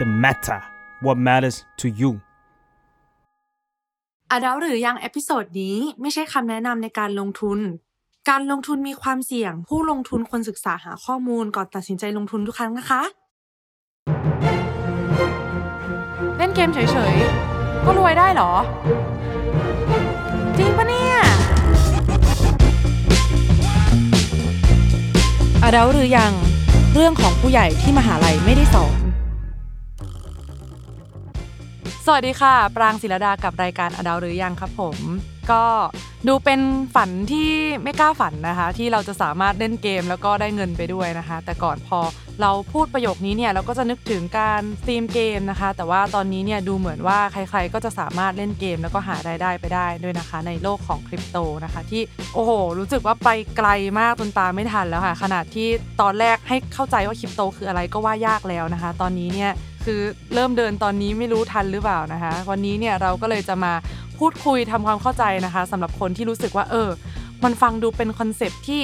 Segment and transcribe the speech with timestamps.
[0.00, 0.60] The matter
[1.04, 2.10] what matters to you
[4.30, 7.58] adult หรือยัง episode นี้ไม่ใช่คำแนะนำในการลงทุน
[8.28, 13.02] การลงทุนมีความเสี่ยง ผู้ลงทุนควรศึกษาหาข้อมูลก่อนตัดสินใจลงทุนทุกครั้งนะคะ
[16.36, 16.78] เล่นเกมเฉ
[17.12, 18.52] ยๆ ก็รวยได้เหรอ
[20.58, 21.14] จริงปะเนี่ย
[25.62, 26.32] อดัลหรือยัง
[26.94, 29.09] เรื่องของผู้ใหญ่ที่มหาลัยไม่ได้สอน
[32.14, 34.96] วัสดีค่ะ ปรางศิลดากับรายการอดาวหรือยังครับผม
[35.50, 35.64] ก็
[36.28, 36.60] ดูเป็น
[36.94, 37.50] ฝันที่
[37.82, 41.98] ไม่กล้าฝันนะคะ ที่เราจะสามารถเล่นเกมแล้วก็ได้เงินไปด้วยนะคะ แต่ก่อนพอ
[42.40, 52.02] เราพูดประโยคนี้เนี่ยเราก็จะนึกถึงการสตรีมเกมนะคะ แต่ว่าตอนนี้เนี่ยดูเหมือนว่าใครๆก็จะสามารถเล่นเกมแล้วก็หารายได้ไปได้ด้วยนะคะ ในโลกของคริปโตนะคะ ที่
[52.34, 53.68] โอ้โห รู้สึกว่าไปไกล
[54.00, 55.68] มากจนตามไม่ทันแล้วค่ะ ขนาดที่
[56.00, 59.52] ตอนแรกให้เข้าใจว่าคริปโตคืออะไรก็ว่ายากแล้วนะคะ ตอนนี้เนี่ย
[59.84, 60.00] คือ
[60.34, 63.72] เริ่มเดินตอนนี้ไม่รู้ทันหรือเปล่านะคะ วันนี้เนี่ยเราก็เลยจะมา
[64.18, 66.88] พูดคุยทำความเข้าใจนะคะสำหรับคนที่รู้สึกว่าเออ
[67.44, 68.82] มันฟังดูเป็น concept ที่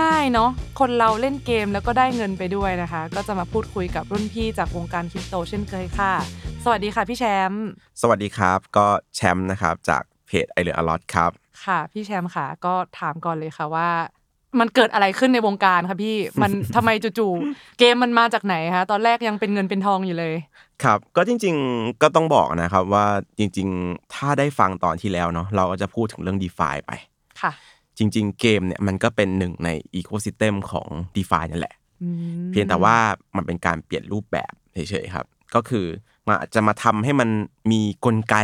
[0.00, 6.12] ง่ายเนาะคนเราเล่นเกมแล้วก็ได้เงินไปด้วยนะคะ ก็จะมาพูดคุยกับรุ่นพี่จากวงการคริปโตเช่นเคยค่ะ
[6.64, 7.64] สวัสดีค่ะพี่แชมป์
[8.00, 8.86] สวัสดีครับ ก็
[9.16, 11.30] แชมป์นะครับจากเพจไอเรืออลอตครับ
[11.64, 13.88] ค่ะ พี่แชมป์ค่ะก็ถามก่อนเลยค่ะว่า
[14.60, 20.34] มันเกิดอะไรขึ้นในวงการคะพี่มันทำไมจู่ๆเกมมันมาจากไหนคะตอนแรกยังเป็นเงินเป็นทองอยู่เลย
[20.84, 23.06] ครับก็จริง ๆก็ต้องบอกนะครับว่า
[23.38, 26.92] จริง ๆ ถ้าได้ฟังตอนที่แล้วเนาะเราก็จะพูดถึงเรื่อง DeFi ไป
[27.40, 27.52] ค่ะ
[27.98, 32.08] จริง ๆ เกมเนี่ยมันก็เป็นหนึ่งในอีโคซิสเต็มของ d e f านั่นแหละอื
[32.42, 32.96] มเพียงแต่ว่า
[33.36, 35.86] มันเป็นการเปลี่ยนรูปแบบเฉยๆครับ ก็คือ
[36.26, 37.28] มันอาจจะมาทำให้มัน
[37.72, 38.36] มีกลไก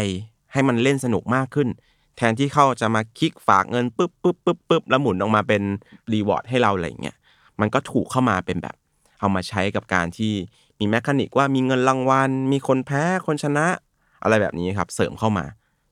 [0.53, 1.69] ให้มันเล่นสนุกมากขึ้น
[2.17, 5.63] แทนที่เขาจะมาคลิกฝากเงินปุ๊บปุ๊บปุ๊บปุ๊บแล้วหมุนออกมาเป็น
[6.13, 7.17] reward ให้เราอะไรอย่างเงี้ย
[7.61, 8.75] มันก็ถูกเข้ามาเป็นแบบ
[9.21, 10.33] เอามาใช้กับการที่
[10.79, 13.67] มี mechanic ว่ามีเงินรางวัล มีคนแพ้คนชนะ
[14.23, 15.45] อะไรแบบนี้ครับ เสริมเข้ามา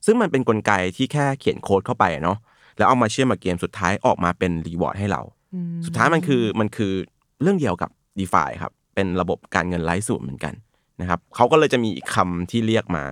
[0.05, 2.37] ซึ่งมันเป็นกลไกที่แค่เขียนโค้ดเข้าไปเนาะ
[2.77, 5.21] แล้วเอามาเชื่อมกับเกมสุดท้ายออกมาเป็น reward ให้เรา
[5.53, 6.93] อืมสุดท้ายมันคือมันคือ
[7.41, 10.53] เรื่องเดียวกับ d e f าครับเป็นระบบการเงินไร้สูตรเหมือนกัน
[11.01, 13.03] นะครับเขาก็เลยจะมีอีกคำที่เรียกมา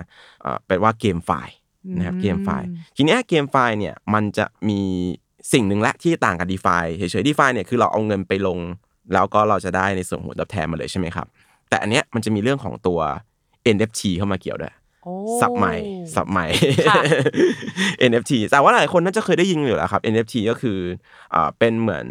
[0.41, 1.56] เอ่อเป็นว่าเกมไฟล์
[1.95, 4.79] นะครับเกมไฟล์ทีเนี้ยเกมไฟล์เนี่ยมันจะมี
[5.53, 8.59] สิ่งหนึ่งละที่ต่างกับ d e f าเฉยๆ d e f าเนี่ยคือเราเอาเงินไปลง
[9.13, 11.27] แล้วก็เราจะได้ในส่วนของผลตอบแทนมาเลยใช่ไหมครับ
[11.69, 12.99] แต่อันเนี้ยมันจะมีเรื่องของตัว
[13.75, 15.73] NFT เข้ามาเกี่ยวด้วยโอ้สับใหม่
[16.15, 16.45] สับใหม่
[16.89, 17.01] ค่ะ
[18.09, 20.79] NFT แต่ว่าหลายคนน่าจะเคยได้ยินอยู่แล้วครับ NFT ก็คือ
[21.33, 22.07] อ่าเป็นเหมือน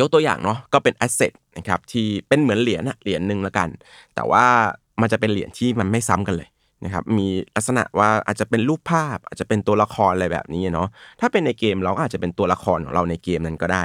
[0.00, 3.68] ยกตัวอย่างเนาะก็เป็น asset นะครับที่เป็นเหมือนเหรียญอะเหรียญหนึ่งละกัน
[4.14, 4.44] แต่ว่า
[5.00, 6.48] มันจะเป็นเหรียญที่มันไม่ซ้ำกันเลย
[6.84, 7.26] นะครับมี
[7.56, 10.88] ลักษณะว่าอาจจะเป็นรูปภาพ อาจจะเป็นตัวละครอะไรแบบนี้เนาะ
[11.20, 13.82] ถ้าเป็นในเกมเราก็อาจจะเป็นตัวละครของเราในเกมนั้นก็ได้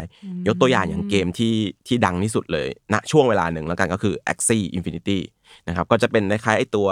[0.47, 1.56] ยกตัวอย่างอย่างเกมที่
[1.88, 5.19] ที่ดังที่สุดเลยณช่วงเวลาหนึ่งแล้วกันก็คือ Axie Infinity
[5.68, 6.88] นะครับก็จะเป็นคล้ายๆไอ้ตัว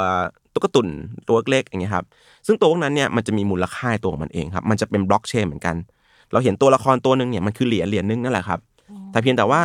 [0.54, 0.88] ตุ๊กตุน
[1.30, 2.06] ตัวเล็กๆอย่างเงี้ยครับ
[2.48, 5.76] ซึ่งตัวพวกนั้นเนี่ยมันจะมีมูลค่าในตัวของมันเองครับมันจะเป็นบล็อกเชนเหมือนกัน
[6.32, 8.60] เราเห็นตัวละครตัวหนึ่งเนี่ยมันคือเหรียญเหรียญหนึงนั่นแหละครับ
[9.12, 9.62] แต่เพียงแต่ว่า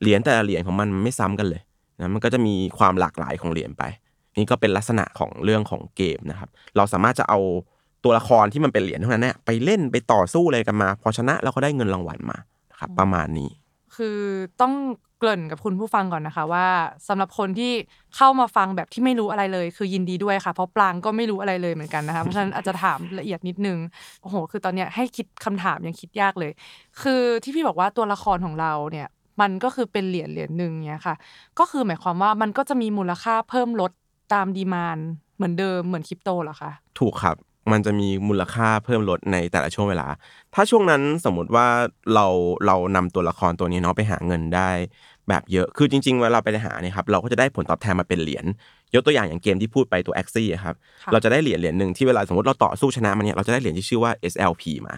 [0.00, 1.62] เหรียญแต่ละเหรียญของมันไม่ซ้ำกันเลย
[1.98, 3.82] นะมันก็จะมีความหลากหลายของเหรียญไป
[4.36, 7.38] นี่ก็เป็นลักษณะของเรื่องของเกมนะครับ เราสามารถจะเอา
[8.04, 12.38] ตัวละครที่มันเป็นเหรียญเท่านั้นเนี่ยไปเล่นไปต่อสู้อะไรกันมา พอชนะเราก็ได้เงินรางวัลมา
[12.78, 13.50] ครับประมาณนี้
[13.96, 14.18] คือ
[14.60, 14.74] ต้อง
[15.18, 16.66] เกริ่นกับคุณผู้ฟังก่อนนะคะว่า
[17.08, 17.72] สำหรับคนที่
[18.16, 23.78] เข้ามาฟังแบบที่ไม่รู้อะไรเลย คือยินดีด้วยค่ะ เพราะปลางก็ไม่รู้อะไรเลยเหมือนกันนะคะเพราะฉะนั้นอาจจะถามละเอียดนิดนึง
[24.22, 26.52] โอ้โห คือตอนเนี้ยให้คิดคำถามยังคิดยากเลย
[27.02, 29.08] คือที่พี่บอกว่าตัวละครของเราเนี่ย
[29.40, 31.16] มันก็คือเป็นเหรียญเหรียญหนึ่งเนี่ยค่ะ
[31.58, 33.92] ก็คือหมายความว่ามันก็จะมีมูลค่าเพิ่มลด
[34.32, 34.98] ตามดีมาน
[35.36, 37.36] เหมือนเดิมเหมือนคริปโตเหรอคะถูกครับ
[37.72, 40.06] มันจะมีมูลค่าเพิ่มลดในแต่ละช่วงเวลา
[40.54, 41.66] ถ้าช่วงนั้นสมมุติว่า
[42.14, 42.26] เรา
[42.66, 44.70] เรานำตัวละครตัวนี้เนาะไปหาเงินได้
[45.28, 48.44] แบบเยอะ คือจริง ๆ เวลาไปหาเนี่ยครับเราก็จะได้ผลตอบแทนมาเป็นเหรียญ
[48.94, 54.94] ยกตัวอย่างอย่างเกมที่พูดไปตัว a x ซี่ครับค่ะเราจะได้เหรียญเหรียญหนึ่งที่เวลาสมมติเราต่อสู้ชนะมันเนี่ยเราจะได้เหรียญที่ชื่อว่า SLP มา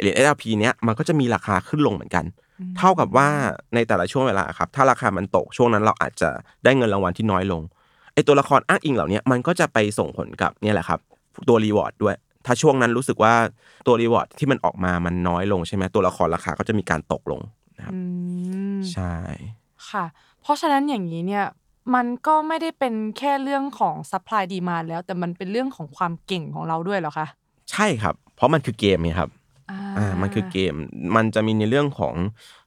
[0.00, 2.24] เหรียญ SLP เนี้ยมันก็จะมีราคาขึ้นลงเหมือนกัน
[2.78, 3.28] เท่ากับว่า
[3.74, 6.30] ในแต่ละช่วงเวลาครับ ถ้าราคามันตกช่วงนั้นเราอาจจะ
[6.64, 7.62] ได้เงินรางวัลที่น้อยลง
[8.14, 11.00] ไอตัวละครอ้างอิงเหล่านี้มันก็จะไปส่งผลกับเนี่ยแหละครับ
[11.48, 12.16] ตัวรีวอร์ดด้วย
[12.46, 13.34] ถ้าช่วงนั้นรู้สึกว่า
[13.86, 17.40] ตัวรีวอร์ดที่มันออกมามันน้อยลงใช่ไหมตัวละครราคาก็จะมีการตกลง
[17.78, 18.00] นะครับอื
[18.76, 19.14] มใช่
[19.90, 20.04] ค่ะ
[20.42, 21.46] เพราะฉะนั้นอย่างนี้เนี่ย
[21.94, 27.26] มันก็ไม่ได้เป็นแค่เรื่องของ supply demand แล้ว แต่มันเป็นเรื่องของความเก่งของเราด้วยเหรอคะ
[27.70, 29.30] ใช่ครับ เพราะมันคือเกมไงครับ
[29.98, 30.74] อ่ามันคือเกม
[31.16, 32.14] มันจะมีในเรื่องของ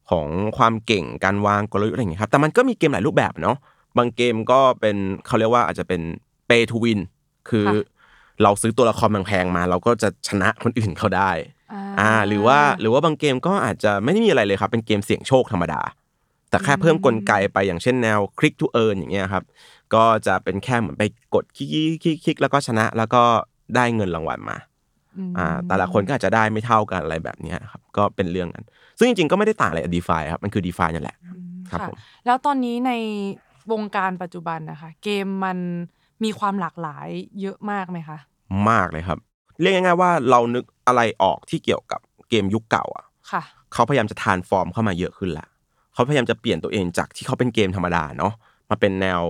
[0.09, 0.27] ของ
[0.57, 3.57] ความเก่งการวางกลยุทธ์อะไรอย่างเงี้ยครับแต่มันก็มีเกมหลายรูปแบบเนาะ
[3.97, 6.01] บางเกมก็เป็นเขาเรียกว่าอาจจะเป็น
[6.50, 7.00] pay to win
[7.50, 7.68] คือ
[8.44, 11.31] เราซื้อตัวละครแพงๆมา เราก็จะชนะคนอื่นเขาได้
[12.00, 15.81] อ่าหรือว่าหรือว่าบางเกมก็อาจจะไม่ได้มีอะไรเลยครับ เป็นเกมเสี่ยงโชคธรรมดา
[16.50, 19.44] แต่แค่เพิ่มกลไกไปอย่างเช่นแนว click to earn อย่างเงี้ยครับ
[19.94, 21.03] ก็จะเป็นแค่เหมือนไป
[21.36, 21.68] กดคลิก
[22.03, 23.24] คลิกคลิกแล้วก็ชนะแล้วก็
[23.75, 24.57] ได้เงินรางวัลมา
[25.38, 28.63] อ่าแต่ละคนก็อาจจะได้ไม่เท่ากันอะไรแบบเนี้ยครับ ก็เป็นเรื่องกัน
[28.97, 31.18] ซึ่งจริงๆก็ไม่ได้ต่างอะไรกับดีฟาครับ มันคือดีฟานั่นแหละ
[31.71, 32.92] ครับค่ะผมแล้วตอนนี้ใน
[33.71, 35.57] วงการปัจจุบันนะคะ เกมมัน
[36.23, 37.07] มีความหลากหลาย
[37.41, 38.17] เยอะมากไหมคะ
[38.69, 39.19] มากเลยครับ
[39.62, 45.47] เรียกง่ายๆว่าเรานึกอะไรออกที่เกี่ยวกับเกมยุคเก่าอะค่ะเขาพยายามจะทานฟอร์มเข้ามาเยอะขึ้นละ
[45.94, 48.33] เขาพยายามจะเปลี่ยนตัวเองจากที่เขาเป็นเกมธรรมดาเนาะ
[48.69, 49.21] มาเป็นแนว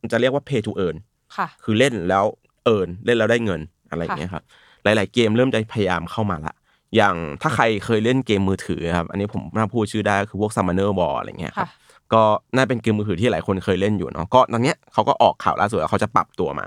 [0.00, 0.96] มันจะเรียกว่า pay to earn
[1.36, 2.24] ค่ะ คือเล่นแล้ว
[2.64, 4.44] เอินเล่นแล้วได้เงินอะไรอย่างเงี้ยครับ
[4.84, 6.54] หลาย ๆ เกมเริ่มจะพยายามเข้ามาละ
[6.96, 12.22] อย่างถ้าใครเคยเล่นเกมมือถือครับอันนี้ผมน่าพูดชื่อได้ก็คือพวก Summoner War อะไรเงี้ยครับค่ะ ก็
[12.56, 16.66] น่าเป็นเกมมือถือที่หลายคนเคยเล่นอยู่เนาะก็ตอนเนี้ยเขาก็ออกข่าวล่าสุดว่าเขาจะปรับตัวมา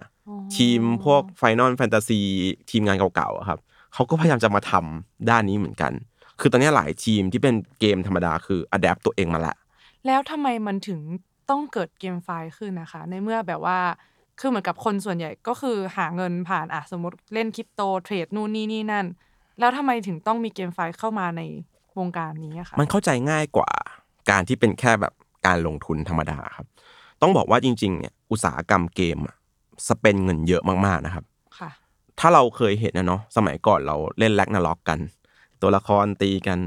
[0.56, 2.22] ทีมพวก Final Fantasy
[2.70, 3.60] ทีมงานเก่าๆอะครับ
[3.94, 5.92] เขาก็พยายามจะมาทำด้านนี้เหมือนกัน
[6.40, 9.56] คือตอนเนี้ยหลายทีมที่เป็นเกมธรรมดาคือ adapt ตัวเองมาละ
[10.06, 11.00] แล้วทำไมมันถึง
[11.50, 13.80] ต้องเกิด GameFi ขึ้นนะคะ ในเมื่อแบบว่า
[14.40, 19.06] คือเหมือนกับคนส่วนใหญ่ก็คือหาเงินผ่านอะสมมติเล่นคริปโตเทรดนู่นนี่นี่นั่น
[19.60, 21.42] แล้วทำไมถึงต้องมีเกมไฟล์เข้ามาใน
[22.00, 23.70] วงการนี้อะคะมันเข้าใจง่ายกว่า
[24.30, 25.14] การที่เป็นแค่แบบ
[25.46, 26.68] การลงทุนธรรมดาครับ
[27.22, 29.36] ต้องบอกว่าจริงๆเนี่ยอุตสาหกรรมเกมอะ
[29.88, 31.24] สเปนเงินเยอะมากๆนะครับ
[31.60, 31.70] ค่ะ
[32.20, 35.00] ถ้าเราเคยเห็นนะเนาะสมัยก่อนเราเล่นแล็กนาล็อกกัน
[35.62, 36.60] ตัวละครตีกัน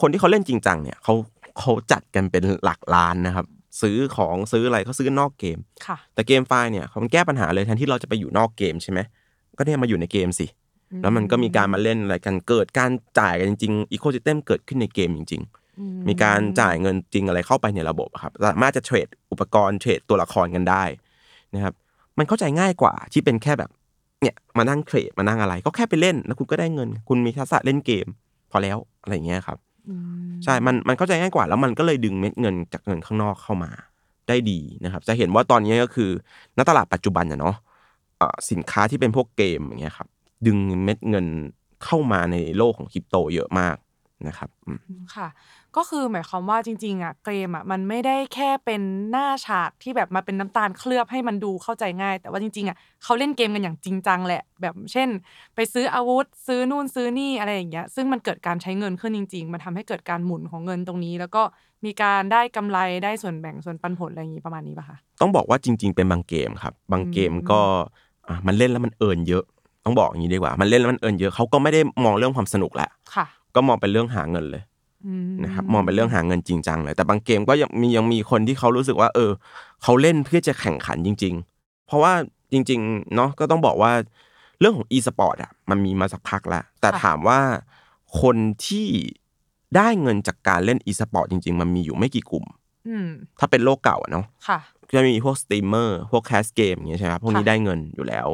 [0.00, 1.14] คนที่เขาเล่นจริงจังเนี่ยเขา
[1.58, 3.46] เขาจัดกันเป็นหลักล้านนะครับ
[3.82, 8.98] ซื้อของซื้ออะไรเขาซื้อนอกเกมค่ะแต่เกมไฟล์เนี่ยเขามันแก้ปัญหาเลยแทนที่เราจะไปอยู่นอกเกมใช่ไหม
[9.56, 10.46] ก็เนี่ยมาอยู่ในเกมสิ
[11.02, 15.57] แล้วมันก็มีการมาเล่นอะไรกันเกิดการจ่ายกันจริงๆ ecosystem เกิดขึ้นในเกมจริง ๆ
[16.08, 20.84] มีการจ่ายเงินจริงอะไรเข้าไปในระบบอะครับ สามารถจะเทรดอุปกรณ์เทรดตัวละครกันได้
[21.54, 21.74] นะครับ
[22.18, 23.70] มันเข้าใจง่ายกว่าที่เป็นแค่แบบ
[24.22, 28.06] เนี่ยมานั่งเทรดมานั่งอะไร ก็แค่ไปเล่นแล้วคุณก็ได้เงิน คุณมีทักษะเล่นเกม
[28.50, 29.58] พอแล้วอะไรอย่างเงี้ยครับ
[30.44, 33.70] ใช่ มันมันเข้าใจง่ายกว่าแล้วมันก็เลยดึงเม็ดเงินจากเงินข้างนอกเข้ามา
[34.28, 36.10] ได้ดีนะครับ จะเห็นว่าตอนนี้ก็คือ
[36.56, 37.56] ณตลาดปัจจุบันอะเนาะ
[38.18, 40.08] เอ่อสินค้าที่เป็นพวกเกมอย่างเงี้ยครับ
[40.46, 41.26] ดึงเม็ดเงิน
[41.84, 43.76] เข้ามาในโลกของคริปโตเยอะมาก
[44.26, 44.80] นะครับอืม
[45.14, 45.28] ค่ะ
[45.76, 55.08] ก็คือหมายความว่าจริง ๆอะเกมอะมันไม่ได้แค่เป็นหน้าฉากที่แบบมาเป็นน้ำตาลเคลือบให้มันดูเข้าใจง่าย แต่ว่าจริงๆอะเขาเล่นเกมกันอย่างจริงจังแหละ แบบเช่น
[55.54, 61.42] ไปซื้ออาวุธ ซื้อนู่นซื้อนี่อะไรอย่างเงี้ยซึ่งมันเกิดการใช้เงินขึ้นจริง ๆ มันทำให้เกิดการหมุนของเงินตรงนี้ แล้วก็
[61.84, 67.60] มีการได้กำไรได้ส่วนแบ่งส่วนปันผลอะไรอย่างงี้ประมาณนี้ป่ะคะต้องบอกว่าจริง ๆ เป็นบางเกมครับ บางเกมก็
[68.28, 69.44] อะมันเล่นแล้วมันเอินเยอะ
[69.84, 74.62] ต้องบอกอย่างนี้ดีกว่า มันเล่นแล้วมันเอินเยอะเขาก็ไม่ได้มองเรื่องความสนุกแหละค่ะ ก็มองเป็นเรื่องหาเงินเลย
[75.06, 79.30] อืมนะครับมองเป็นเรื่องหาเงินจริงจังเลยแต่บางเกมก็ยังมียังมีคนที่เขารู้สึกว่า เออ
[79.82, 82.12] เขาเล่นเพื่อจะแข่งขันจริง ๆ เพราะว่า
[82.52, 83.92] จริงๆเนาะก็ต้องบอกว่า
[84.60, 87.40] เรื่องของ e-sport อะมันมีมาสักพักแล้วแต่ถามว่า
[88.20, 88.36] คน
[88.66, 88.86] ที่
[89.76, 92.44] ได้เงินจากการเล่น e-sport จริง ๆ มันมีอยู่ไม่กี่กลุ่ม
[92.88, 93.08] อืม
[93.38, 94.58] ถ้าเป็นโลกเก่าอะเนาะค่ะ
[94.94, 98.28] จะมีพวกสตรีมเมอร์พวก cast เกมอย่างเงี้ยใช่ไหมครับพวกนี้ค่ะได้เงินอยู่แล้ว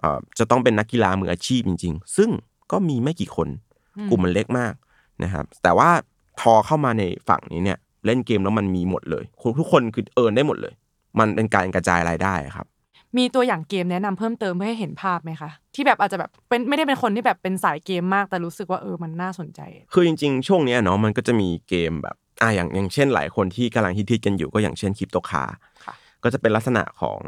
[0.00, 2.30] เอ่อจะต้องเป็นนักกีฬามืออาชีพจริง ๆ ซึ่ง
[2.72, 3.48] ก็มีไม่กี่คน
[4.10, 4.74] กลุ่มมันเล็กมาก
[5.22, 5.90] นะครับ แต่ว่า
[6.40, 10.74] พอเข้ามาในฝั่งนี้เนี่ย เล่นเกมแล้วมันมีหมดเลยคนทุกคนคือ earn ได้หมดเลย
[11.18, 12.66] มันเป็นการกระจายรายได้ครับ
[13.18, 19.60] มีตัวอย่างเกมแนะนำเพิ่มเติมเพื่อให้เห็นภาพไหมคะที่แบบอาจจะแบบเป็นไม่ได้เป็นคนที่แบบเป็นสายเกมมากแต่รู้สึกว่าเออมันน่าสนใจ
[19.92, 25.44] คือจริง ๆ ช่วงเนี้ยเนาะมันก็จะมีเกมแบบอ่าอย่างอย่างเช่น หลายคนที่กำลังฮิตๆกันอยู่ก็อย่างเช่นคริปโตคา
[25.84, 27.20] ค่ะก็จะเป็นลักษณะของ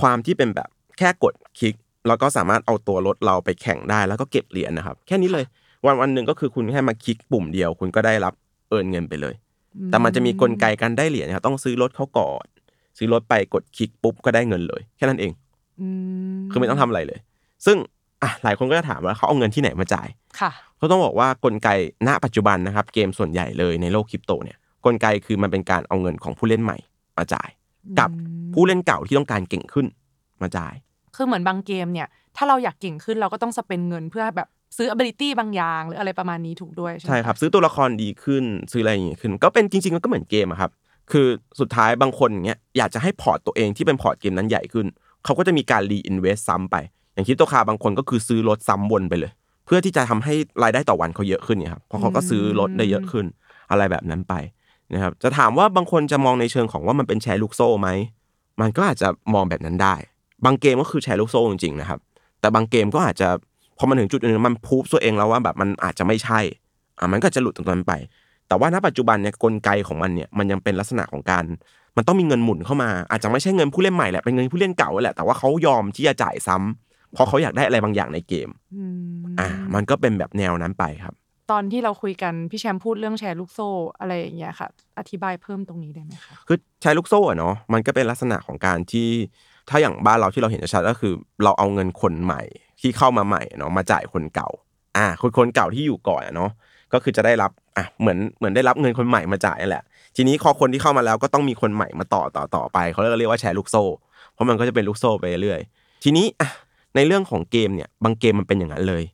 [0.00, 1.74] ความที่เป็นแบบแค่กดคลิก
[2.08, 5.44] แล้วก็สามารถเอาตัวรถเราไปแข่งได้แล้วก็เก็บเหรียญนะครับ แค่นี้เลย
[5.86, 8.34] วันวันหนึ่งก็คือคุณแค่มาคลิกปุ่มเดียว คุณก็ได้รับ
[8.68, 9.34] เอินเงินไปเลย
[9.90, 12.46] แต่มันจะมีกลไกการได้เหรียญนะครับต้องซื้อรถเขาก่อน
[12.98, 15.32] ซื้อรถไปกดคลิกปุ๊บก็ได้เงินเลย แค่นั้นเอง
[15.80, 15.88] อื
[16.36, 17.18] มคือไม่ต้องทำอะไรเลย
[17.66, 17.76] ซึ่ง
[18.22, 20.08] อะหลายคนก็จะถามว่าเขาเอาเงินที่ไหนมาจ่าย
[20.40, 21.68] ค่ะก็ต้องบอกว่ากลไก
[22.06, 26.76] ณปัจจุบันนะครับ เกมส่วนใหญ่เลยในโลกคริปโตเนี่ยกลไกคือมันเป็นการเอาเงินของผู้เล่นใหม่
[27.18, 27.48] มาจ่าย
[27.98, 28.10] กับ
[28.54, 29.86] ผู้เล่นเก่าที่ต้องการเก่งขึ้น
[30.42, 30.74] มาจ่าย
[31.16, 40.70] คือเหมือนบางเกมเนี่ย ถ้าเราอยากเก่งขึ้นเราก็ต้อง spend เงินเพื่อแบบ ซื้อ ability บางอย่างหรืออะไรประมาณนี้ถูกด้วย ใช่ไหมใช่ครับ ซื้อตัวละครดีขึ้นซื้ออะไรอย่างงี้ขึ้น ก็เป็นจริง ๆ มันก็เหมือนเกมอะครับ
[41.12, 41.26] คือ
[41.60, 44.86] สุดท้ายบางคนอย่างเงี้ยอยากจะให้พอร์ตตัวเองที่เป็นพอร์ตเกมนั้นใหญ่ขึ้น
[45.24, 46.76] เขาก็จะมีการรีอินเวสซ้ำไป
[47.14, 49.32] อย่างคริปโตคาบางคนก็คือซื้อรถซ้ำวนไปเลย
[49.66, 53.26] เพื่อที่จะทำให้รายได้ต่อวันเขาเยอะขึ้นเนี่ยครับเพราะเขาก็ซื้อรถได้เยอะขึ้น
[53.70, 54.34] อะไรแบบนั้นไป
[54.94, 57.88] นะครับจะถามว่าบางคนจะมองในเชิงของว่ามันเป็นแชร์ลูกโซ่ไหม
[58.60, 59.94] มันก็อาจจะมองแบบนั้นได้
[60.44, 61.98] บางเกมก็คือแชร์ลูกโซ่จริงๆนะครับ
[62.40, 63.28] แต่บางเกมก็อาจจะ
[63.78, 66.40] พอมันถึงจุดหนึงมันพูฟตัวเองแล้วว่าแบบมันอาจจะไม่ใช่
[66.98, 67.92] อะมันก็จะหลุดตรงนั้นไป
[68.48, 71.44] แต่ว่าณปัจจุบันเนี่ยกลไกของมันเนี่ยมันยังเป็นลักษณะของการ
[71.96, 81.14] มันต้องมีเงินหมุนเข้ามา อาจจะไม่ใช่เงินผู้เล่นใหม่แหละเป็นเงินผู้เล่นเก่าแหละแต่ว่าเขายอมที่จะจ่ายซ้ำเพราะเขาอยากได้อะไรบางอย่างในเกมอืมอ่ามันก็เป็นแบบแนวนั้นไปครับ
[81.50, 83.68] ตอนที่เราคุยกันพี่แชมป์พูดเรื่องแชร์ลูกโซ่
[83.98, 84.68] อะไรอย่างเงี้ยค่ะ
[84.98, 89.08] อธิบายเพิ่มตรงนี้ได้ไหมคะคือใช้ลูกโซ่อะเนาะมันก็เป็นลักษณะของการที่
[89.70, 91.12] ถ้าอย่างบ้านเราที่เราเห็นชัดก็คือ
[91.44, 92.42] เราเอาเงินคนใหม่
[92.80, 94.48] ที่เข้ามาใหม่เนาะมาจ่ายคนเก่า
[94.96, 96.50] อ่าคนคนเก่าที่อยู่ก่อนเนาะ
[96.92, 99.82] ก็คือจะได้รับอะเหมือนเหมือนได้รับเงินคนใหม่มาจ่ายนั่นแหละ
[100.16, 103.84] ทีนี้พอคนที่เข้ามาแล้วก็ต้องมีคนใหม่มาต่อต่อต่อไปเขาเรียกว่าแชร์ลูกโซ่
[104.32, 105.60] เพราะมันก็จะเป็นลูกโซ่ไปเรื่อย
[106.04, 106.48] ทีนี้อะ
[106.94, 109.04] ในเรื่องของเกมเนี่ยบางเกมมันเป็นอย่างนั้นเลย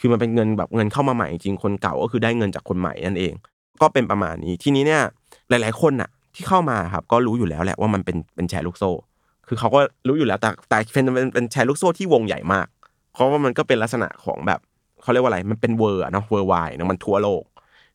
[0.02, 3.34] ือมันเป็นเงินแบบเงินเข้ามาใหม่จริงคนเก่าก็คือได้เงินจากคนใหม่นั่นเอง
[3.80, 5.02] ก็เป็นประมาณนี้ทีนี้เนี่ย
[5.48, 8.90] หลาย ๆคนน่ะที่เข้ามาครับก็รู้อยู่แล้วแหละว่ามันเป็นเป็นแชร์ลูกโซ่
[9.52, 12.66] คือเขาก็รู้อยู่แล้วแต่แต่เป็นเป็นเป็นแชร์ลูกโซ่ที่วงใหญ่มาก
[13.12, 14.60] เพราะว่ามันก็เป็นลักษณะของแบบ
[15.02, 17.42] เขาเรียกว่าอะไรมันเป็นเวอร์เนาะเวอร์ไวเนาะมันทั่วโลก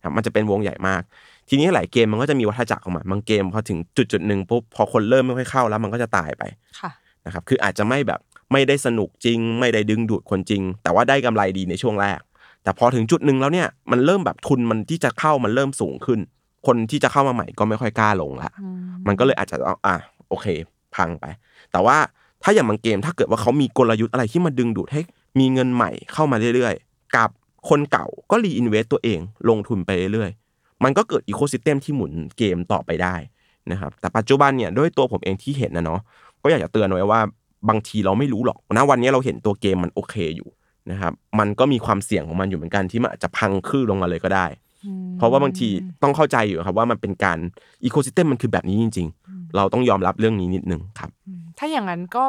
[0.03, 1.01] ครับมันจะเป็นวงใหญ่มาก
[1.49, 6.43] ทีนี้หลายเกมมันก็จะมีวัฏจักรของมันบางเกมพอถึงจุดจุดๆหนึ่งปุ๊บพอคนเริ่มไม่ค่อยเข้าแล้วมันก็จะตายไป
[6.79, 6.91] ค่ะ
[7.25, 8.19] นะครับคืออาจจะไม่แบบ
[8.51, 12.19] ไม่ได้สนุกจริง ไม่ได้ดึงดูดคนจริง แต่ว่าได้กำไรดีในช่วงแรก
[12.63, 16.19] แต่พอถึงจุดหนึ่งแล้วเนี่ยมันเริ่มแบบทุนมันที่จะเข้ามันเริ่มสูงขึ้น
[16.67, 19.95] คนที่จะเข้ามาใหม่ก็ไม่ค่อยกล้าลงละอืมมันก็เลยอาจจะเอาอะ
[20.29, 20.47] โอเค
[20.95, 21.25] พังไป
[21.71, 21.97] แต่ว่า
[22.43, 25.01] ถ้าอย่างบางเกมถ้าเกิดว่าเขามีกลยุทธ์อะไรที่มาดึงดูดให้
[25.39, 27.29] มีเงินใหม่เข้ามาเรื่อยๆ กับ
[27.69, 29.19] คนเก่าก็ reinvest ตัวเอง
[29.49, 33.15] ลงทุนไปเรื่อยๆ มันก็เกิด ecosystem ที่หมุนเกมต่อไปได้
[33.71, 35.99] นะครับแต่ปัจจุบันเนี่ยด้วยตัวผมเองที่เห็นนะเนาะ
[36.43, 37.19] ก็อยากจะเตือนไว้ว่า
[37.69, 40.49] บางทีเราไม่รู้หรอกนะวันนี้เราเห็นตัวเกมมันโอเคอยู่
[40.91, 44.47] นะครับมันก็มีความเสี่ยงของมันอยู่เหมือนกันที่มันอาจจะพังครืนลงมาเลยก็ได้
[45.17, 45.67] เพราะว่าบางที
[46.03, 47.37] ต้องเข้าใจอยู่ครับว่ามันเป็นการ
[47.83, 49.16] ecosystem มันคือแบบนี้จริงๆ
[49.55, 52.23] เราต้องยอมรับเรื่องนี้นิดนึงครับอืมถ้าอย่างนั้นก็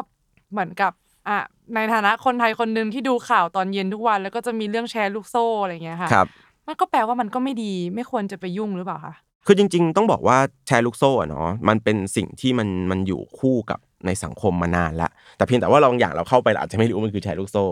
[0.51, 0.91] เหมือนกับ
[1.27, 1.39] อะ
[1.75, 6.27] ในฐานะคนไทยคนหนึ่งที่ดูข่าวตอนเย็นทุกวัน แล้วก็จะมีเรื่องแชร์ลูกโซ่อะไรอย่างเงี้ยค่ะครับ
[6.67, 17.63] มันก็แปลว่ามันก็ไม่ดีไม่ควรจะไปยุ่งหรือเปล่าคะคือจริง ๆ ต้องบอกว่าแชร์ลูกโซ่อะเนาะมันเป็นสิ่งที่มันมันอยู่คู่กับในสังคมมานานละแต่เพียงแต่ว่าเราบางอย่างเราเข้าไปเราอาจจะไม่รู้ว่ามันคือแชร์ลูกโซ่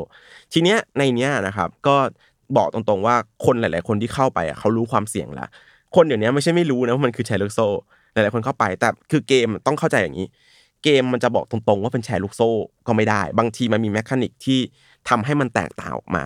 [0.53, 1.95] ทีเนี้ยในเนี้ยนะครับก็
[2.57, 5.47] บอกตรงๆว่าคนหลาย ๆ คนที่เข้าไปอะเขารู้ความเสี่ยงละ
[5.95, 7.71] คนเดี๋ยวนี้ไม่ใช่ไม่รู้นะว่ามันคือแชร์ลูกโซ่ห
[8.25, 10.27] ลายๆคนเข้าไป แต่คือเกมต้องเข้าใจอย่างนี้
[10.83, 12.49] เกมมันจะบอกตรงๆ ว่าเป็นแชร์ลูกโซ่
[12.87, 14.59] ก็ไม่ได้ บางทีมันมีแมคานิกที่
[15.09, 16.23] ทำให้มันแตกต่างออกมา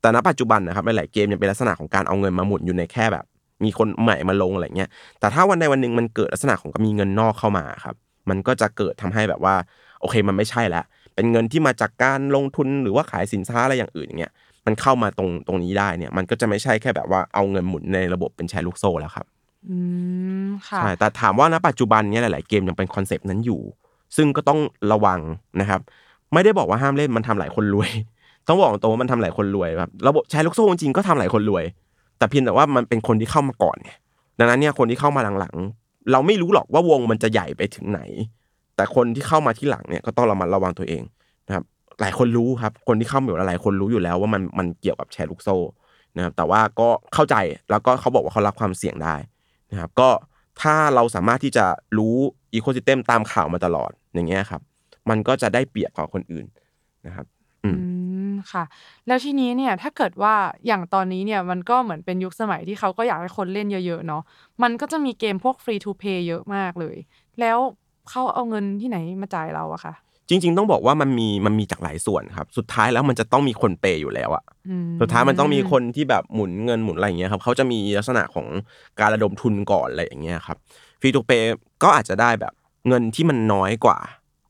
[0.00, 3.24] แต่ณปัจจุบันนะครับหลายๆเกมยังเป็นลักษณะของการเอาเงินมาหมุนอยู่ในแค่แบบ
[3.64, 7.94] มีคนใหม่มาลงอะไรเงี้ยแต่ถ้าวันใดวันหนึ่งมันเกิดลักษณะของมีเงินนอกเข้ามาครับ
[8.30, 9.54] มันก็จะเกิดทำให้แบบว่า
[10.00, 10.84] โอเคมันไม่ใช่แล้ว
[11.14, 14.32] เป็นเงินที่มาจากการลงทุนหรือว่าขายสินค้าอะไรอย่างอื่นอย่างเงี้ย
[14.66, 19.26] มันเข้ามาตรงตรงนี้ได้เนี่ย มันก็จะไม่ใช่แค่แบบว่าเอาเงินหมุนในระบบเป็นแชร์ลูกโซ่แล้วครับ
[19.68, 19.78] อื
[20.13, 20.13] ม
[20.68, 23.60] ค่ะใช่แต่ถามว่าณปัจจุบันเนี้ยหลาย ๆ เกมยังเป็นคอนเซปต์นั้นอยู่
[24.16, 24.60] ซึ่งก็ต้อง
[24.92, 25.20] ระวัง
[25.60, 25.80] นะครับ
[26.32, 27.90] ไม่ได้บอกว่าห้ามเล่นมันทำหลายคนรวย
[28.48, 31.64] ต้องบอกตรงว่ามันทำหลายคนรวยแบบระบบแชร์ลูกโซ่จริงก็ทำหลายคนรวย
[32.18, 33.96] แต่เพียงแต่ว่ามันเป็นคนที่เข้ามาก่อนเนี่ย
[34.38, 38.00] ดังนั้นเนี่ยคนที่เข้ามาหลัง ๆ เราไม่รู้หรอกว่าวงมันจะใหญ่ไปถึงไหน
[38.76, 41.02] แต่คนที่เข้ามาที่หลังเนี่ยก็ต้องระมัดระวังตัวเอง
[41.46, 41.64] นะครับ
[42.00, 45.56] หลายคนรู้ครับ คนที่เข้ามาอยู่หลายคนรู้อยู่แล้วว่ามันมันเกี่ยวกับแชร์ลูกโซ่
[46.16, 47.36] นะครับแต่ว่าก็เข้าใจ
[47.70, 49.16] แล้วก็เขาบอกว่าเขารับความเสี่ยงได้
[49.70, 50.08] นะครับก็
[50.62, 51.66] ถ้าเราสามารถที่จะ
[51.98, 52.16] รู้
[52.54, 54.62] อีโคซิสเต็มตามข่าวมาตลอดอย่างเงี้ยครับ
[55.10, 56.46] มันก็จะได้เปรียบกว่าคนอื่น
[57.06, 57.26] นะครับ
[57.64, 57.82] อืมอื
[58.30, 58.64] มค่ะ
[59.06, 60.34] แล้วทีนี้เนี่ยถ้าเกิดว่า
[60.66, 64.22] อย่างตอนนี้เนี่ยมันก็เหมือนเป็นยุคสมัยที่เขาก็อยากให้คนเล่นเยอะๆเนาะ
[64.62, 66.96] มันก็จะมีเกมพวกฟรีทูเพย์เยอะมากเลย
[67.40, 67.58] แล้ว
[68.08, 69.94] เขาเอาเงินที่ไหนมาจ่ายเราอะคะ
[70.28, 78.46] จริง ๆ ต้องบอกว่ามันมีมันมีจากหลายส่วนครับ สุดท้ายแล้วมันจะต้องมีคนเปย์อยู่แล้วอะอืมสุดท้ายมันต้องมีคนที่แบบหมุนเงินหมุนอะไรอย่างเงี้ยครับเขาจะมีลักษณะของ
[79.00, 80.56] การระดมทุนก่อนอะไรอย่างเงี้ยครับ
[81.00, 82.52] ฟรีทูเปย์ก็อาจจะได้แบบ
[82.88, 83.98] เงินที่มันน้อยกว่า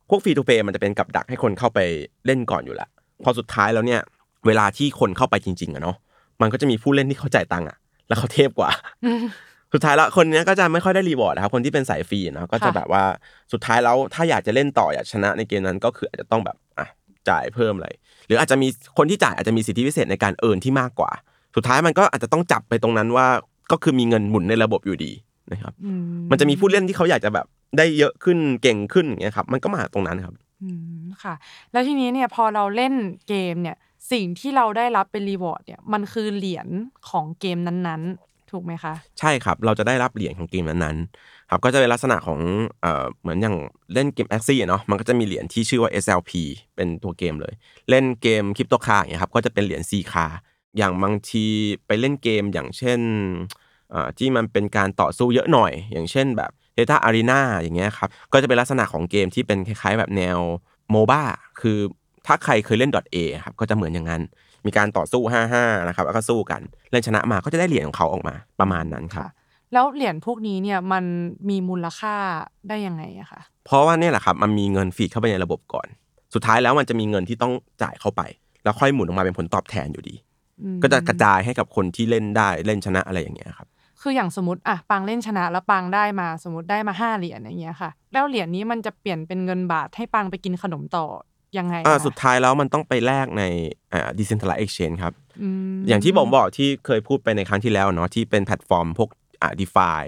[0.09, 1.79] พวกฟรีทูเปย์มันจะเป็นกับดักให้คนเข้าไป
[2.27, 2.89] เล่นก่อนอยู่ละ
[3.25, 4.01] พอสุดท้ายแล้วเนี่ย
[4.47, 5.97] เวลาที่คนเข้าไปจริง ๆอะเนาะ
[6.41, 7.77] มันก็จะมีผู้เล่นที่เขาจ่ายตังค์อะ
[8.09, 8.71] แล้วเขาเทพกว่า
[9.05, 9.23] อืม
[9.75, 13.05] สุดท้ายแล้วคนเนี้ยก็จะไม่ค่อยได้รีวอร์ดนะครับคนที่เป็นสายฟรีเนาะก็จะค่ะแบบว่า
[13.53, 16.87] สุดท้ายแล้วถ้าอยากจะเล่นต่ออยากชนะในเกมนั้นก็คืออาจจะต้องแบบอะ
[17.29, 17.89] จ่ายเพิ่มอะไร
[18.27, 21.11] หรืออาจจะมีคนที่จ่ายอาจจะมีสิทธิพิเศษในการเอิร์นที่มากกว่า
[21.57, 23.27] สุดท้ายมันก็อาจจะต้องจับไปตรงนั้นว่า
[23.71, 25.13] ก็คือมีเงินหมุนในระบบอยู่ดี
[25.53, 25.93] นะครับอื
[26.31, 27.47] มันจะมีผู้เล่นที่เขาอยากจะแบบ
[27.79, 31.35] ได้เยอะขึ้นเก่งขึ้นอย่างเงี้ยครับ มันก็มาตรงนั้นครับอืมค่ะ
[31.73, 32.95] แล้วทีนี้เนี่ยพอเราเล่น
[33.29, 33.77] เกมเนี่ย
[34.13, 36.69] สิ่งที่เราได้รับเป็น reward เนี่ยมันคือเหรียญ
[37.11, 42.41] ของเกมนั้นๆ ถูกไหมคะ ใช่ครับ เราจะได้รับเหรียญของเกมนั้นๆครับก็จะเป็นลักษณะของ
[42.81, 43.57] เอ่อเหมือนอย่าง
[43.95, 46.31] เล่นเกม Axie เนาะมันก็จะมีเหรียญที่ชื่อว่า SLP
[46.77, 47.55] เป็นตัวเกมเลย
[47.91, 50.27] เล่นเกม CryptoCars อย่างเงี้ยครับก็จะเป็นเหรียญ C คา
[50.79, 51.47] อย่างบางที
[51.87, 53.01] ไปเล่นเกมอย่างเช่น
[54.19, 60.39] ที่มันเป็นการต่อสู้เยอะหน่อย อย่างเช่นแบบ Thetan Arena อย่างเงี้ยครับก็จะเป็นลักษณะของเกมที่เป็นคล้ายๆ แบบแนว
[60.91, 61.23] โมบ้า
[61.61, 61.79] คือ
[62.27, 64.23] ถ้าใครเคยเล่น .a ครับก็จะเหมือนอย่างนั้น
[64.67, 65.23] มีการต่อสู้
[65.55, 69.29] 5-5นะครับแล้วก็สู้กันเล่นชนะมาก็จะได้เหรียญของเขาออกมาประมาณนั้นครับค่ะ
[69.73, 71.05] แล้วเหรียญพวกนี้เนี่ยมัน
[71.51, 72.15] มีมูลค่า
[72.69, 75.89] ได้ยังไงอะคะเพราะว่าเนี่ยแหละครับมันมีเงินฟีดเข้าไปในระบบก่อน
[76.35, 77.53] สุดท้ายแล้วมันจะมีเงินที่ต้อง
[77.83, 78.23] จ่ายเข้าไป
[78.65, 80.15] แล้วค่อยหมุนออกมาเป็นผลตอบแทนอยู่ดี
[80.63, 83.69] อืมก็จะกระจายให้กับคนที่เล่นได้เล่นชนะอะไรอย่างเงี้ยครับ
[84.01, 91.07] คืออย่างสมมติอะปังเล่นชนะแล้วปังได้มาสมมติได้มาห้าเหรียญอย่างเงี้ยค่ะ แล้วเหรียญนี้มันจะเปลี่ยนเป็นเงินบาทให้ปังไปกินขนมต่อ
[91.59, 93.43] ยังไงอ่าคะสุดท้ายแล้วมันต้องไปแลกใน
[93.93, 95.15] อ่า decentralized exchange ครับ
[95.73, 99.11] มอย่างที่ผมบอกที่เคยพูดไปในครั้งที่แล้วเนาะที่เป็นแพลตฟอร์มพวก
[99.43, 100.03] อ่า DeFi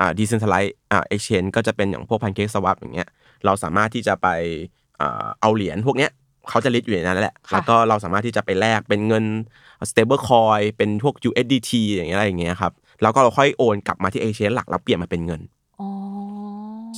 [0.00, 3.08] อ่า decentralized อ่า exchange ก็จะเป็นอย่างพวก Pancake Swap อย่างเงี้ย
[3.44, 4.28] เราสามารถที่จะไป
[5.00, 6.10] อ่าเอาเหรียญพวกเนี้ย
[6.48, 9.24] เขาจะลิสต์อยู่ในนั้นแหละ แล้วก็เราสามารถที่จะไปแลกเป็นเงิน
[9.90, 15.40] stable coin เป็นพวก USDT อย่างเงี้ยอะไรอย่างเงี้ยครับแล้วก็เราค่อยโอนกลับมาที่ exchange หลักแล้วเปลี่ยนมาเป็นเงิน
[15.80, 15.88] อ๋อ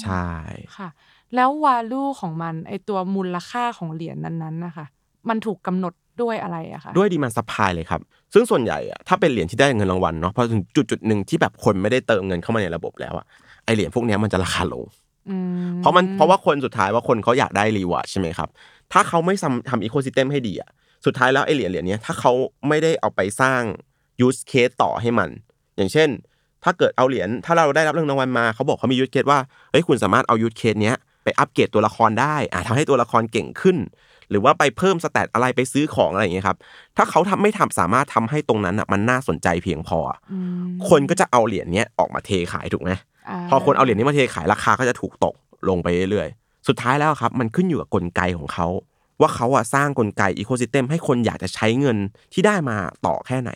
[0.02, 0.28] ใช่
[0.76, 0.88] ค่ะ
[1.34, 4.86] แล้ว value ของมันไอตัวมูลค่าของเหรียญนั้นๆนะคะ
[5.28, 8.00] มันถูกกำหนดด้วยอะไรอะคะด้วย demand supply เลยครับ
[8.34, 13.26] ซึ่งส่วนใหญ่อะถ้าเป็นเหรียญที่ได้เงินรางวัลเนาะพอถึงจุดจุดๆหนึ่งที่แบบคนไม่ได้เติมเงินเข้ามาในระบบแล้วอะ
[13.64, 14.84] ไอเหรียญพวกเนี้ยมันจะราคาลง
[15.30, 15.36] อื
[15.68, 18.48] มเพราะมันเพราะว่าคนสุดท้ายว่าคนเขาอยากได้ reward ใช่ไหมครับ
[18.92, 20.70] ถ้าเขาไม่ทำทำ ecosystem ให้ดีอะ
[21.06, 22.32] สุดท้ายแล้วไอเหรียญเหรียญเนี้ยถ้าเขา
[22.68, 23.60] ไม่ได้เอาไปสร้าง
[24.20, 25.28] use case ต่อให้มัน
[25.76, 26.08] อย่างเช่น
[26.64, 29.38] ถ้าเกิดเอาเหรียญถ้าเราได้รับเรื่องรางวัลมาเขาบอกเขามี use case ว่า
[29.70, 33.76] เฮ้ยคุณสามารถเอา use case เนี้ย ไปอัปเกรดตัวละครได้อะทำให้ตัวละครเก่งขึ้น
[34.30, 36.58] หรือว่าไปเพิ่ม stat อะไรไปซื้อของอะไรอย่างเงี้ยครับ
[36.96, 45.34] ถ้าเขาทำไม่ทำสามารถทำให้ตรงนั้นอะมันน่าสนใจเพียงพออะอืมคนก็จะเอาเหรียญเนี้ยออกมาเทขายถูกไหมพอคนเอาเหรียญนี้มาเทขายราคาก็จะถูกตก
[45.68, 48.66] ลงไปเรื่อยๆ สุดท้ายแล้วครับ มันขึ้นอยู่กับกลไกของเขา
[49.20, 51.98] ว่าเขาอะสร้างกลไก ecosystem ให้คนอยากจะใช้เงิน
[52.32, 52.76] ที่ได้มา
[53.06, 53.50] ต่อแค่ไหน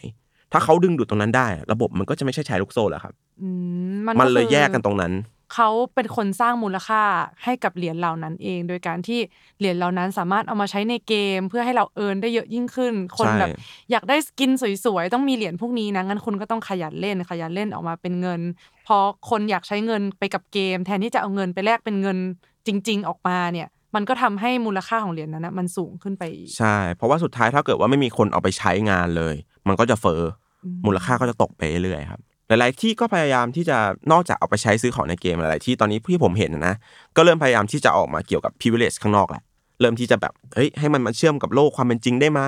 [0.53, 3.49] ถ้าเขาดึงดูดตรงนั้นได้ ระบบมันก็จะไม่ใช่แชร์ลูกโซ่แล้วครับอื
[3.95, 5.13] มมันเลยคือแยกกันตรงนั้น
[5.55, 7.03] เขาเป็นคนสร้างมูลค่า
[7.45, 9.21] ให้กับเหรียญเหล่านั้นเอง โดยการที่
[9.59, 13.49] เหรียญเหล่านั้นสามารถเอามาใช้ในเกม เพื่อให้เรา earn ได้เยอะยิ่งขึ้น คนใช่แบบ
[13.91, 14.51] อยากได้ skin
[14.85, 18.41] สวยๆต้องมีเหรียญพวกนี้นะงั้นคุณก็ต้องขยันเล่นขยันเล่นออกมาเป็นเงิน
[18.87, 18.97] พอ
[19.31, 22.19] คนอยากใช้เงินไปกับเกม แทนที่จะเอาเงินไปแลกเป็นเงิน
[22.67, 29.35] จริง ๆ ออกมาเนี่ยมันก็ทำให้มูลค่าของเหรียญนั้นนะมันสูงขึ้นไปอีกใช่ เพราะว่าสุดท้ายถ้าเกิดว่าไม่มีคนเอาไปใช้งานเลย
[29.69, 30.23] มันก็จะเฟอ้อ
[30.65, 33.79] อมูลค่าก็จะตกไปเรื่อยๆครับ หลาย ๆ ที่ก็พยายามที่จะ
[34.13, 36.75] นอกจากเอาไปใช้ซื้อของในเกมหลาย ๆ ที่ตอนนี้ที่ผมเห็นนะ
[37.17, 39.43] ก็เริ่มพยายามที่จะออกมาเกี่ยวกับ privilege ข้างนอกแหละ
[39.81, 42.41] เริ่มที่จะแบบเฮ้ยให้มันมาเชื่อมกับโลกความเป็นจริงได้ไหม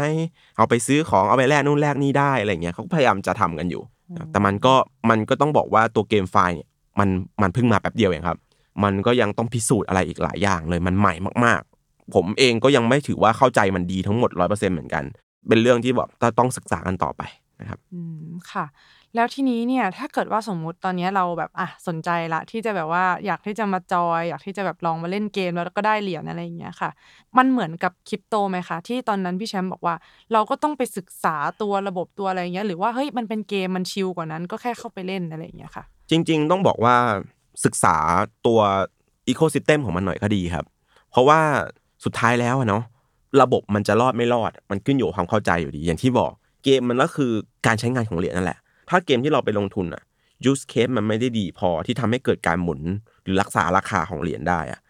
[0.56, 3.82] เอาไปซื้อของเอาไปแลกนู่นแลกนี่ได้อะไรเงี้ยเขาพยายามจะทำกันอยู่
[4.32, 4.74] แต่มันก็
[5.10, 7.08] มันก็ต้องบอกว่าตัวเกมไฟล์เนี่ยมัน
[7.42, 8.38] มันเพิ่งมาแป๊บเดียวเองครับ
[8.84, 15.04] มันก็ยังต้องพิสูจน์อะไรอีกหลายอย่างเลยมันใหม่มาก ๆ ผมเองก็ยังไม่ถือว่าเข้าใจมันดีทั้งหมดร้อยเปอร์เซ็นต์เหมือนกัน
[15.48, 16.08] เป็นเรื่องที่แบบ
[16.38, 17.22] ต้องศึกษากันต่อไป
[17.60, 18.64] นะครับอืมค่ะ
[19.14, 26.90] แล้วทีนี้เนี่ยถ้าเกิดว่าสมมุติตอนนี้เราแบบอะสนใจละที่จะแบบว่าอยากที่จะมาจอย อยากที่จะแบบลองมาเล่นเกมแล้วก็ได้เหรียญอะไรอย่างเงี้ยค่ะ
[27.38, 29.94] มันเหมือนกับคริปโตไหมคะ ที่ตอนนั้นพี่แชมป์บอกว่า
[30.32, 36.96] เราก็ต้องไปศึกษาตัวระบบตัวอะไรอย่างเงี้ยหรือว่าเฮ้ยมันเป็นเกมมันชิลกว่านั้นก็แค่เข้าไปเล่นอะไรอย่างเงี้ยค่ะ จริง ๆ ต้องบอกว่า
[37.64, 37.96] ศึกษา
[38.46, 38.60] ตัว
[39.28, 40.64] อีโค y ิสเต็มของมันหน่อยก็ดีครับ
[41.10, 41.40] เพราะว่า
[42.04, 42.82] สุดท้ายแล้วเนาะ
[43.42, 46.32] ระบบมันจะรอดไม่รอด มันขึ้นอยู่ความเข้าใจอยู่ดี อย่างที่บอก
[46.64, 47.32] เกมมันก็คือ
[47.66, 48.58] การใช้งานของเหรียญนั่นแหละ
[48.90, 50.02] ถ้าเกมที่เราไปลงทุนอะ
[50.50, 52.80] use case มันไม่ได้ดีพอที่ทำให้เกิดการหมุน
[53.24, 54.80] หรือรักษาราคาของเหรียญได้อะ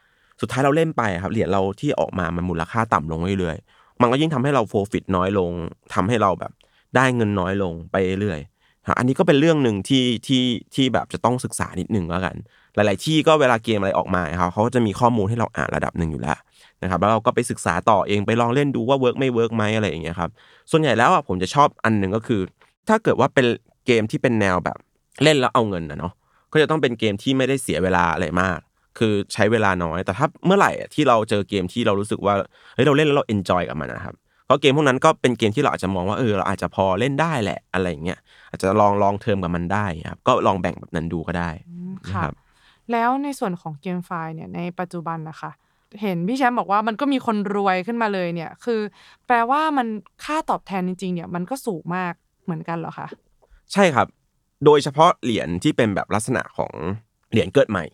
[0.40, 5.50] สุดท้ายเราเล่นไปครับเหรียญเราที่ออกมามันมูลค่าต่ำลงเรื่อยๆมันก็ยิ่งทำให้เราโฟฟิตน้อยลง
[5.94, 6.52] ทำให้เราแบบ
[6.96, 12.36] ได้เงินน้อยลงไปเรื่อยๆอันนี้ก็เป็นเรื่องหนึ่งที่ที่ที่แบบจะต้องศึกษานิดนึงแล้วกัน
[12.74, 16.38] หลาย ๆ ที่ก็เวลาเกมอะไรออกมาครับเขาก็จะมีข้อมูลให้เราอ่านระดับหนึ่งอยู่แล้ว
[16.82, 20.30] นะครับแล้วเราก็ไปศึกษาต่อเองไปลองเล่นดูว่า work ไม่ work ไหมอะไรอย่างเงี้ยครับ
[20.70, 22.40] ส่วนใหญ่แล้วอะผมจะชอบอันหนึ่งก็คือ
[22.88, 23.46] ถ้าเกิดว่าเป็น
[23.90, 24.78] เกมที่เป็นแนวแบบ
[25.22, 26.12] เล่นแล้วเอาเงินนะเนาะ
[26.52, 28.58] ก็จะต้องเป็นเกมที่ไม่ได้เสียเวลาอะไรมาก
[28.98, 32.34] คือใช้เวลาน้อย แต่ถ้าเมื่อไหร่ที่เราเจอเกมที่เรารู้สึกว่า
[32.74, 34.14] เฮ้ยเราเล่นแล้วเรา enjoy กับมันนะครับ
[34.46, 38.18] เพราะเกมพวกนั้นก็เป็นเกมที่เราอาจจะมองว่าเออเราอาจจะพอเล่นได้แหละอะไรอย่างเงี้ย
[38.50, 41.50] อาจจะลอง long term กับมันได้ครับก็ลองแบ่งแบบนั้นดูก็ได้
[42.10, 42.34] นะค่ะครับ
[42.92, 45.50] แล้วในส่วนของ GameFi เนี่ยในปัจจุบันนะคะ
[46.00, 48.80] เห็นพี่แชมป์บอกว่ามันก็มีคนรวยขึ้นมาเลยเนี่ย คือ
[49.26, 49.86] แปลว่ามัน
[50.24, 52.12] ค่าตอบแทนจริงๆเนี่ยมันก็สูงมาก
[52.44, 53.08] เหมือนกันเหรอคะ
[53.72, 54.06] ใช่ครับ
[54.64, 56.72] โดยเฉพาะเหรียญที่เป็นแบบลักษณะของ
[57.30, 57.84] เหรียญเกิดใหม่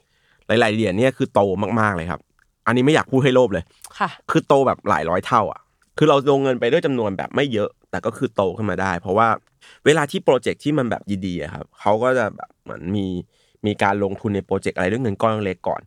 [0.47, 1.41] หลาย ๆ เหรียญเนี่ยคือโต
[1.81, 2.21] มากๆเลยครับ
[2.67, 3.65] อันนี้ไม่อยากพูดให้โลภเลย
[3.99, 5.61] ค่ะ คือโตแบบหลายร้อยเท่าอะ
[5.99, 9.29] คือเราลงเงินไปด้วยจำนวนแบบไม่เยอะ แต่ก็คือโตขึ้นมาได้ เพราะว่า
[9.85, 13.07] เวลาที่โปรเจกต์ที่มันแบบดีๆอะครับเขาก็จะแบบเหมือนมี
[13.67, 15.83] มีการลงทุนในโปรเจกต์อะไรด้วยเงินก้อนเล็กก่อน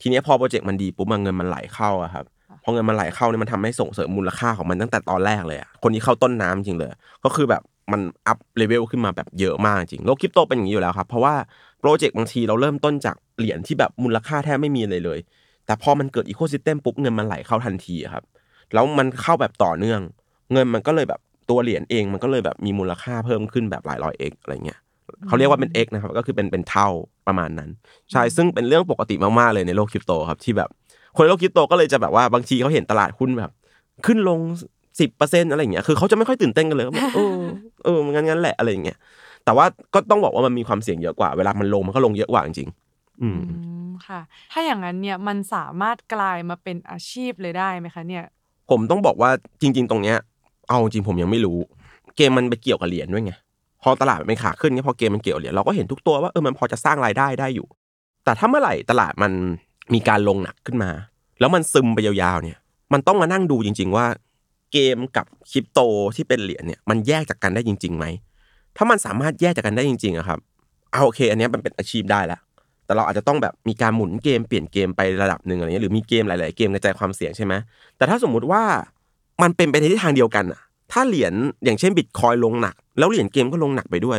[0.00, 2.24] ทีเนี้ยพอโปรเจกต์มันดีปุ๊บมันเงินมันไหลเข้าอะครับ
[2.62, 6.88] พอเงินมันไหลเข้าเนี่ยมันทำให้ส่งเสริมมูลค่าของมันตั้งแต่ตอนแรกเลยอะคนที่เข้าต้นน้ำจริงเลย
[7.24, 11.34] ก็คือแบบ มัน up level ขึ้นมาแบบเยอะมากจริงโลกคริปโตเป็นอย่างนี้อยู่แล้วครับ เพราะว่า
[11.80, 15.18] โปรเจกต์บางทีเราเริ่มต้นจากเหรียญที่แบบมูลค่าแทบไม่มีเลยเลย
[15.66, 18.24] แต่พอมันเกิด ecosystem ปุ๊บเงินมันไหลเข้าทันทีอะครับ
[18.72, 20.00] แล้วมันเข้าแบบต่อเนื่อง
[20.52, 21.20] เงินมันก็เลยแบบ
[21.50, 24.80] ตัวเหรียญเองมันก็เลยแบบมีมูลค่าเพิ่มขึ้นแบบหลายร้อย X อะไรเงี้ย
[25.26, 26.88] เขาเรียกว่าเป็น X นะครับ ก็คือเป็นเป็นเท่า
[27.26, 27.70] ประมาณนั้น
[28.12, 30.68] ใช่ ซึ่งเป็นเรื่องปกติมากๆเลยในโลกคริปโตครับที่แบบ
[31.16, 33.50] คนในโลกคริปโตก็เลยจะแบบว่าบางทีเขาเห็นตลาดหุ้นแบบ
[34.06, 34.40] ขึ้นลง
[35.00, 37.38] สิบเปอร์เซ็นอะไรเงี้ยคือเขาจะไม่ค่อยตื่นเต้นกันเลยแบบเออ
[37.84, 38.98] เอองั้นงั้นแหละอะไรเงี้ย
[39.44, 43.54] แต่ว่าก็ต้องบอกว่ามันมีความเสี่ยงเยอะกว่า เวลามันลงมันก็ลงเยอะกว่าจริงๆอืมอื
[43.86, 44.20] มค่ะ
[44.52, 48.24] ถ้าอย่างนั้นเนี่ยมันสามารถกลายมาเป็นอาชีพเลยได้ไหมคะเนี่ย
[48.70, 49.30] ผมต้องบอกว่า
[49.62, 50.16] จริง ๆ ตรงเนี้ย
[50.68, 51.58] เอาจริงผมยังไม่รู้
[52.16, 53.32] เกมมันไปเกี่ยวกับเหรียญด้วยไง
[53.82, 57.66] พอตลาดมันเป็นขาขึ้นเนี่ยพอเกมมันเกี่ยวกับเหรียญเราก็เห็นทุกตัวว่าเออมันพอจะสร้างรายได้ได้อยู่
[58.24, 59.32] แต่ถ้าเมื่อไหร่ตลาดมัน
[59.94, 60.90] มีการลงหนักขึ้นมา
[61.40, 62.58] แล้วมันซึมไปยาวๆเนี่ย
[62.92, 64.06] มันต้องมานั่งดูจริง ๆ ว่า
[64.74, 65.80] เกมกับคริปโต
[66.16, 68.04] ที่เป็นเหรียญเนี่ยมันแยกจากกันได้จริงๆไหม
[68.76, 70.38] ถ้ามันสามารถแยกจากกันได้จริงๆอะครับ
[70.92, 72.40] เอาโอเค อันนี้มันเป็นอาชีพได้แล้ว
[72.84, 77.54] แต่เราอาจจะต้องแบบมีการหมุนเกมเปลี่ยนเกมไประดับหนึ่งอะไรเงี้ยหรือมีเกมหลาย ๆ เกมกระจายความเสี่ยงใช่ไหม
[77.96, 78.62] แต่ถ้าสมมุติว่า
[79.42, 80.60] มันเป็นไปในทิศทางเดียวกันอะ
[80.92, 81.34] ถ้าเหรียญ
[81.64, 84.18] อย่างเช่นบิตคอยลงหนัก แล้วเหรียญเกมก็ลงหนักไปด้วย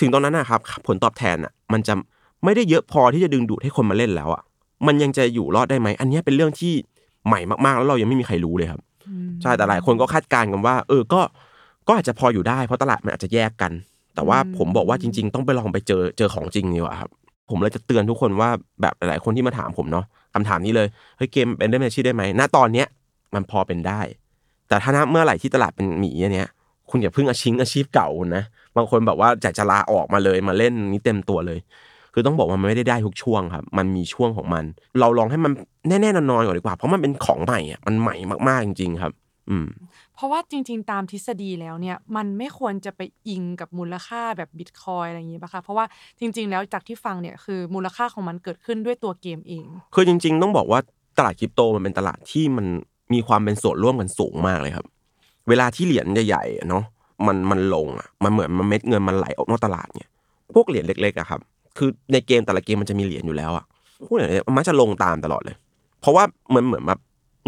[0.00, 1.94] ถึงตอนนั้นนะครับผลตอบแทนอะมันจะ
[2.44, 4.42] ไม่ได้เยอะพอที่จะดึงดูดให้คนมาเล่นแล้วอะ
[4.86, 6.72] มันยังจะอยู่รอดได้ไหมอันนี้เป็นเรื่องที่
[7.26, 8.80] ใหม่มาก ๆ แล้วเรายังไม่มีใครรู้เลยครับ
[9.42, 11.20] ใช่แต่หลายคนก็คาดการณ์กันว่า เออก็
[11.88, 13.72] ก็อาจจะพออยู่ได้เพราะตลาดมันอาจจะแยกกัน
[14.14, 17.10] แต่ว่าผมบอกว่าจริง ๆ ต้องไปลองไปเจอเจอของจริงดีกว่าครับ
[17.50, 22.86] ผมเลยจะเตือนทุกคนว่าแบบหลายๆคนที่มาถามผมเนาะคำถามนี้เลยเฮ้ยเกมเป็นได้เป็นอาชีพได้ไหมณตอนเนี้ย
[23.34, 24.00] มันพอเป็นได้
[24.68, 26.48] แต่ถ้าณเมื่อไหร่ที่ตลาดเป็นหมีอันเนี้ย
[26.90, 28.44] คุณอย่าเพิ่งอาชิงอาชีพเก่าคุณนะ
[28.76, 31.58] บางคนแบบว่าอยากจะลาออกมาเลยมาเล่นนี้เต็มตัวเลย
[32.14, 34.64] คือต้องบอกว่ามันไม่ได้ได้ทุกช่วงครับ มันมีช่วงของมัน
[35.00, 35.52] เราลองให้มัน
[35.88, 38.16] แน่ๆนอนๆก่อนดีกว่า เพราะมันเป็นของใหม่อะมันใหม่
[38.48, 39.12] มากๆจริง ๆ ครับ
[39.50, 39.66] อืม
[40.14, 45.84] เพราะว่าจริง ๆ ตามทฤษฎีแล้วเนี่ยมันไม่ควรจะไปอิงกับมูลค่าแบบบิตคอยอะไรอย่างนี้ป่ะคะเพราะว่า
[46.20, 50.80] จริง ๆ แล้วจากที่ฟังเนี่ยคือมูลค่าของมันเกิดขึ้นด้วยตัวเกมเองคือจริง ๆ ต้องบอกว่า
[51.18, 52.66] ตลาดคริปโตมันเป็นตลาดที่มัน
[53.12, 54.86] มีความเป็นส่วนร่วมกันสูงมากเลยครับ
[55.48, 56.84] เวลาที่เหรียญใหญ่ๆอะเนาะ
[57.26, 60.10] มันมันลงอะมันเหมือนมันเม็ดเงินมันไหลออกนอกตลาดเนี่ย
[60.54, 61.40] พวกเหรียญเล็กๆอะครับ
[61.76, 63.64] คือในเกมแต่ละเกมมันจะมีเหรียญอยู่แล้วอะ
[64.06, 65.56] พวกเหรียญเล็กมันจะลงตามตลอดเลย
[66.00, 67.00] เพราะว่าเหมือนเหมือนแบบ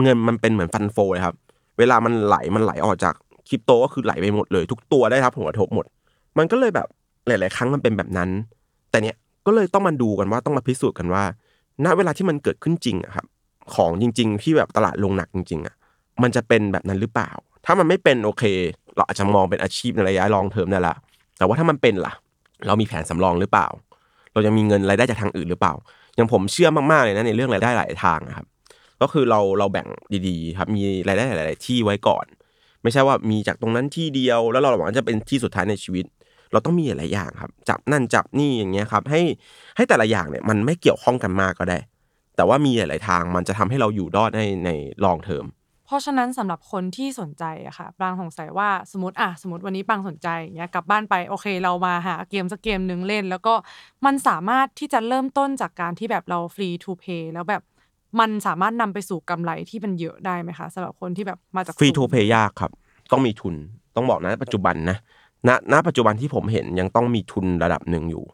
[0.02, 1.36] เงินมันเป็นเหมือนฟันโฟเลยครับ
[1.78, 3.14] เวลามันไหลมันไหลออกจาก
[3.48, 5.86] คริปโตก็คือไหลไปหมดเลย ทุกตัวได้รับผลกระทบหมด
[6.38, 6.88] มันก็เลยแบบ
[7.26, 8.30] หลาย ๆ ครั้งมันเป็นแบบนั้น
[8.90, 11.24] แต่เนี้ยก็เลยต้องมาดูกันว่าต้องมาพิสูจน์กันว่า
[11.84, 13.26] ณเวลาที่มันเกิดขึ้นจริงอะครับ
[13.74, 15.74] ของจริง ๆ ที่แบบตลาดลงหนักจริง ๆอะ
[16.22, 17.30] มันจะเป็นแบบนั้นหรือเปล่า
[17.66, 18.44] ถ้ามันไม่เป็นโอเค
[18.96, 20.94] เราอาจจะมองเป็นอาชีพในระยะลองเทอมได้ละ
[21.38, 22.12] แต่ว่าถ้ามันเป็นล่ะ
[22.66, 23.66] เรามีแผนสำรองหรือเปล่า
[24.36, 25.74] เรายังมีเงินรายได้จากทางอื่นหรือเปล่า
[26.16, 28.46] อย่างผมเชื่อมากๆเลยนะในเรื่องรายได้หลายทางครับ
[29.00, 29.88] ก็คือเราเราแบ่ง
[30.28, 32.26] ดีๆครับมีรายได้หลาย ๆ ที่ไว้ก่อน
[32.82, 36.04] ไม่ใช่ว่ามีจากตรงนั้นที่เดียว แล้วเราหวังว่าจะเป็นที่สุดท้ายในชีวิต
[36.52, 39.22] เราต้องมีหลายอย่างครับ จับนั่นจับนี่อย่างเงี้ยครับ ให้
[39.76, 41.78] ให้แต่ละอย่างเนี่ยมันไม่เกี่ยวข้องกันมากก็ได้
[42.36, 44.70] แต่ว่ามีหลาย ๆ ทางมันจะทำให้เราอยู่รอดในใน
[45.04, 45.44] long term
[45.86, 53.54] เพราะฉะนั้นสำหรับคนที่สนใจอะค่ะปรางสงสัยว่าสมมติอะสมมติวันนี้ปรางสนใจอย่างเงี้ยกลับบ้านไปโอเค เรามาหาเกมสักเกมหนึ่งเล่น แล้วก็
[54.06, 57.62] มันสามารถที่จะเริ่มต้นจากการที่แบบเรา free to play แล้วแบบ
[58.20, 62.72] มันสามารถนำไปสู่กำไรที่มันเยอะได้ไหมคะสำหรับคนที่แบบมาจากฟรีทูเพย์ยากครับ
[63.12, 63.54] ต้องมีทุน
[63.96, 64.96] ต้องบอกนะปัจจุบันนะ
[65.48, 68.24] ณณปัจจุบันที่ผมเห็นยังต้องมีทุนระดับหนึ่งอยู่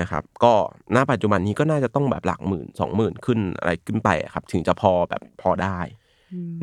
[0.00, 0.52] นะครับก็
[0.94, 5.78] ณปัจจุบันนี้ก็น่าจะต้องแบบหลักหมื่นสองหมื่นขึ้นอะไรขึ้นไปครับถึงจะพอแบบพอได้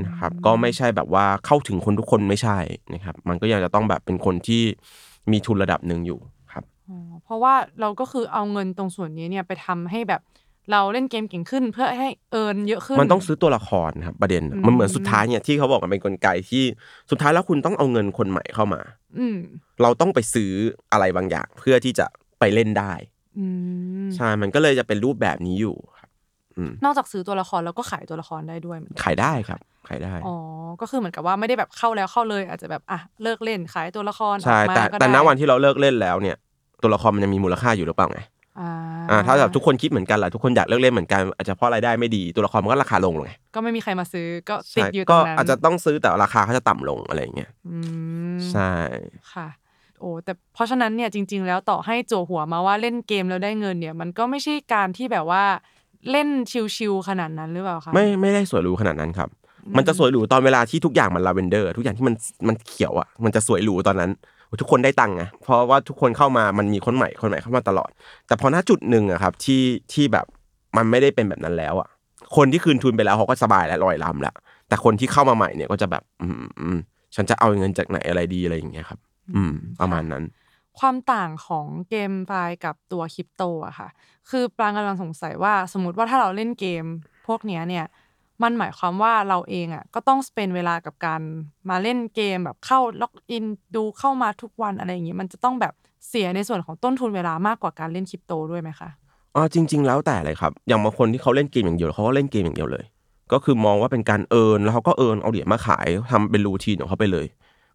[0.06, 2.58] นะครับ ก็ไม่ใช่แบบว่าเข้าถึงคนทุกคนไม่ใช่
[2.94, 4.64] นะครับ มันก็ยังจะต้องแบบเป็นคนที่
[5.32, 6.20] มีทุนระดับหนึ่งอยู่
[6.52, 10.22] ครับอ๋อเพราะว่าเราก็คือเอาเงินตรงส่วนนี้เนี่ยไปทำให้แบบ
[10.72, 16.64] เราเล่นเกมเก่งขึ้น เพื่อให้เอิร์นเยอะขึ้น มันต้องซื้อตัวละครครับประเด็นอืมมันเหมือนสุดท้ายเนี่ยที่เขาบอกมันเป็นกลไกที่
[17.12, 18.82] สุดท้ายแล้วคุณต้องเอาเงินคนใหม่เข้ามา
[19.18, 19.38] อืม
[19.82, 20.52] เราต้องไปซื้อ
[20.92, 22.06] อะไรบางอย่างเพื่อที่จะ
[22.40, 22.94] ไปเล่นได้
[23.40, 23.48] อื
[24.04, 25.93] มใช่ มันก็เลยจะเป็นรูปแบบนี้อยู่ครับอืม
[26.84, 30.36] นอกจากซื้อตัวละครแล้วก็ขายตัวละครได้ด้วยเหมือนกันขายได้ครับ ขายได้ อ๋อ
[30.82, 36.36] ก็คือเหมือนกับว่าไม่ได้แบบเข้าแล้วเข้าเลย อาจจะแบบอะเลิกเล่นขายตัวละครอใช่อกมาแต่ก็แต่ณได้วันที่เราเลิกเล่นแล้วเนี่ย
[36.82, 38.22] ตัวละครมันยังมีมูลค่าอยู่หรือเปล่าไง
[38.60, 38.72] อ่า
[39.10, 47.78] อ่าถ้าแบบทุกคนคิดเหมือนกันแหละทุกคนอยากเลิกเล่นเหมือนกันอาจจะเพราะรายได้ไม่ดีตัวละครมันก็ราคาลงไงก็ไม่มีใครมาซื้อก็ติดใช่อยู่ตรก็งนั้นอาจจะต้องซื้อแต่ราคาเขาจะต่ำลงอะไรอย่างเงี้ยอื
[48.36, 48.72] มใช่
[49.34, 49.48] ค่ะ
[50.00, 55.44] โอ้แต่เพราะฉะนั้นเนี่ยจริง ๆ แล้วต่อให้จั่วหัวมาว่าเล่นเกมแล้วได้เงินเนี่ย มันก็ไม่ใช่การที่แบบว่า
[56.12, 56.28] เล่น
[56.78, 59.30] ชิวๆขนาดนั้นหรือเปล่าคะไม่ไม่ได้สวยหรูขนาดนั้นครับ
[59.78, 62.16] มันจะสวยหรูตอนเวลาที่ทุกอย่างมันลาเวนเดอร์ ทุกอย่างที่มัน
[62.48, 64.12] มันเขียวอะมันจะสวยหรูตอนนั้น
[64.62, 67.90] ทุกคนได้ตังค์ไงเพราะว่าทุกคนเข้ามามันมีคนใหม่คนใหม่เข้ามาตลอด
[68.28, 69.62] แต่พอณจุดหนึ่งอะครับที่
[69.94, 70.26] ที่แบบ
[70.78, 71.90] มันไม่ได้เป็นแบบนั้นแล้วอะ
[72.36, 74.36] คนที่คืนทุนไปแล้วเขาก็สบายแล้วลอยลำแล้ว
[74.68, 76.78] แต่คนที่เข้ามาใหม่เนี่ยก็จะแบบ อืมอืม
[77.16, 79.00] ฉันจะเอาเงินจากไหนอะไรดีอะไรอย่างเงี้ยครับ
[79.36, 80.24] อืม ประมาณนั้น
[80.80, 83.90] ความต่างของ GameFi กับตัวคริปโตอะค่ะ
[84.30, 86.84] คือปรางกำลังสงสัยว่าสมมติว่าถ้าเราเล่นเกม
[87.28, 87.86] พวกเนี้ยเนี่ย
[88.44, 91.22] มันหมายความว่าเราเองอะก็ต้อง spend เวลากับการ
[91.70, 95.74] มาเล่นเกมแบบเข้า log in ดูเข้ามาทุกวันอะไรอย่างงี้มันจะต้องแบบ
[96.08, 98.90] เสียในส่วนของต้นทุนเวลามากกว่าการเล่นคริปโตด้วยไหมคะ
[99.36, 102.86] อ๋อจริง ๆ แล้วแต่เลยครับ อย่างบางคนที่เขาเล่นเกมอย่างเดียวเขาก็เล่นเกมอย่างเดียวเลย
[103.32, 107.26] ก็คือมองว่าเป็นการเอินแล้วเขาก็เอินเอาเหรียญมาขายทำเป็นรูทีนของเขาไปเลย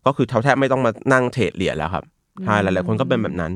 [0.06, 2.04] ก็คือเขาแทบไม่ต้องมานั่งเทรดเหรียญแล้วครับ
[2.44, 3.52] ใช่หลายๆคนก็เป็นแบบนั้น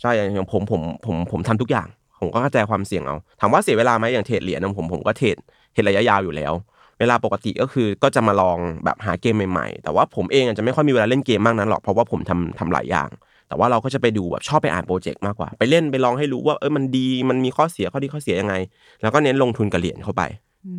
[0.00, 1.88] ใช่อย่างผมผมผมผมทำทุกอย่าง
[2.20, 5.36] ผมก็กระจายความเสี่ยงเอาถามว่าเสียเวลาไหมอย่างเทรดเหรียญผมผมก็เทรด
[5.72, 6.52] เทรดระยะยาวอยู่แล้ว
[6.98, 13.08] เวลาปกติก็คือก็จะมาลองแบบหาเกมใหม่ๆ แต่ว่าผมเองอาจจะไม่ค่อยมีเวลาเล่นเกมมากนั้นหรอกเพราะว่าผมทำทำหลายอย่าง
[13.48, 18.54] แต่ว่าเราก็จะไปดูแบบชอบไปอ่านโปรเจกต์มากกว่า ไปเล่นไปลองให้รู้ว่าเออมันดีมันมีข้อเสียข้อดีข้อเสียยังไง
[19.02, 20.22] แล้วก็เน้นลงทุนกับเหรียญเข้าไป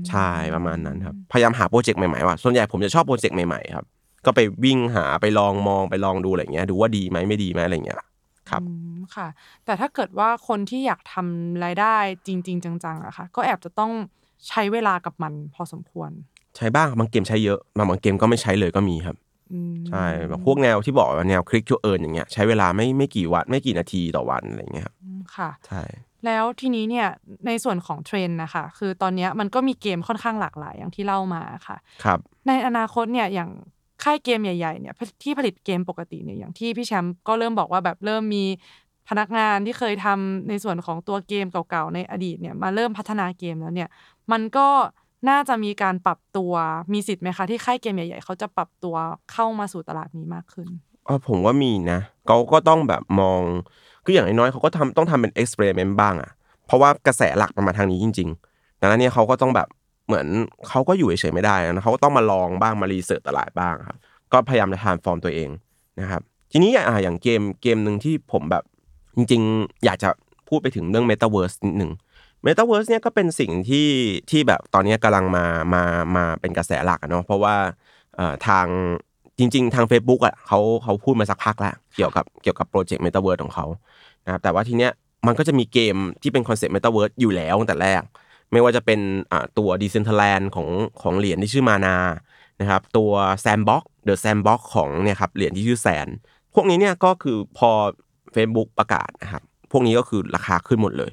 [0.10, 3.86] ใช่ประมาณนั้นครับพยายามหาโปรเจกต์ใหม่ๆว่าส่วนใหญ่ผมจะชอบโปรเจกต์ใหม่ๆครับ
[4.28, 8.00] ก็ไปวิ่งหาไปลองมองไปลองดูอะไรเงี้ยดูว่าดีไหมไม่ดีไหมอะไรเงี้ย
[8.50, 9.28] ครับอืมค่ะ
[9.66, 11.96] แต่ถ้าเกิดว่าคนที่อยากทำรายได้
[12.28, 13.92] จริง ๆ จังๆอะค่ะ ก็แอบจะต้อง
[14.48, 16.12] ใช้เวลากับมันพอสมควร
[16.58, 19.16] ใช้บ้างบางเกมใช้เยอะบางบางเกมก็ไม่ใช้เลยก็มีครับ
[19.54, 25.84] อืมใช่แบบพวกแนวที่บอกว่าแนว click to earn อย่างเงี้ยใช้เวลาไม่ไม่กี่วันไม่กี่นาทีต่อวันอะไรเงี้ยครับอืมค่ะใช่
[26.26, 27.08] แล้วทีนี้เนี่ย
[27.48, 33.50] ในส่วนของเทรนด์นะคะคือตอนเนี้ยมันก็มีเกมค่อนข้างหลากหลายอย่างที่เล่ามาค่ะครับในอนาคตเนี่ยอย่าง
[34.04, 38.44] ค่ายเกมใหญ่ๆเนี่ยที่ผลิตเกมปกติเนี่ยอย่างที่พี่แชมป์ก็เริ่มบอกว่าแบบเริ่มมี
[39.10, 43.90] พนักงานที่เคยทำในส่วนของตัวเกมเก่าๆในอดีตเนี่ยมาเริ่มพัฒนาเกมแล้วเนี่ย
[44.32, 44.68] มันก็
[45.30, 46.54] น่าจะมีการปรับตัว
[46.94, 48.96] มีสิทธิ์ไหมคะที่ค่ายเกมใหญ่ ๆ เขาจะปรับตัว
[49.32, 50.68] เข้ามาสู่ตลาดนี้มากขึ้น
[51.06, 53.42] เออผมว่ามีนะเขาก็ต้องแบบมอง
[54.06, 56.32] คืออย่างน้อยเขาก็ทำต้องทำเป็น experiment บ้างอะ
[56.66, 59.68] เพราะว่ากระแสหลักมันมาทางนี้จริง ๆ ดังนั้นเนี่ยเขาก็ต้องแบบ
[60.08, 60.28] เหมือน
[60.68, 63.98] เขาก็อยู่เฉยๆไม่ได้นะเขาก็ต้องมาลองบ้างมา research ตลาดบ้างครับ
[64.34, 65.50] ก็พยายามจะ transform ตัวเอง
[66.02, 68.64] นะครับ ทีนี้อ่าอย่างเกมเกมหนึ่งที่ผมแบบ
[69.16, 70.10] จริง ๆ อยากจะ
[70.48, 71.92] พูดไปถึงเรื่อง Metaverse นิดหนึ่ง
[72.46, 73.90] Metaverse เนี่ยก็เป็นสิ่งที่
[74.30, 75.84] ที่แบบตอนนี้กำลังมามา
[76.16, 77.56] มาเป็นกระแสหลักเนาะเพราะว่า
[78.48, 78.68] ทาง
[79.40, 83.66] จริง ๆ ทาง Facebook อะเขาเขาพูดมาสักพักแล้วเกี่ยวกับเกี่ยวกับโปรเจกต์ Metaverse ของเขา
[84.26, 84.92] นะครับแต่ว่าทีเนี้ย
[85.28, 88.02] มันก็จะมีเกมที่เป็น concept Metaverse อยู่แล้วตั้งแต่แรก
[88.52, 89.00] ไม่ว่าจะเป็น
[89.32, 90.68] อ่าตัว Decentraland ของ
[91.02, 91.98] ของเหรียญที่ชื่อ MANA
[92.62, 93.12] นะครับตัว
[93.44, 96.08] Sandbox The Sandbox ของเนี่ยครับเหรียญที่ชื่อ SAND
[96.56, 97.72] พวกนี้เนี่ยก็คือพอ
[98.36, 101.12] Facebook ประกาศนะครับพวกนี้ก็คือราคาขึ้นหมดเลย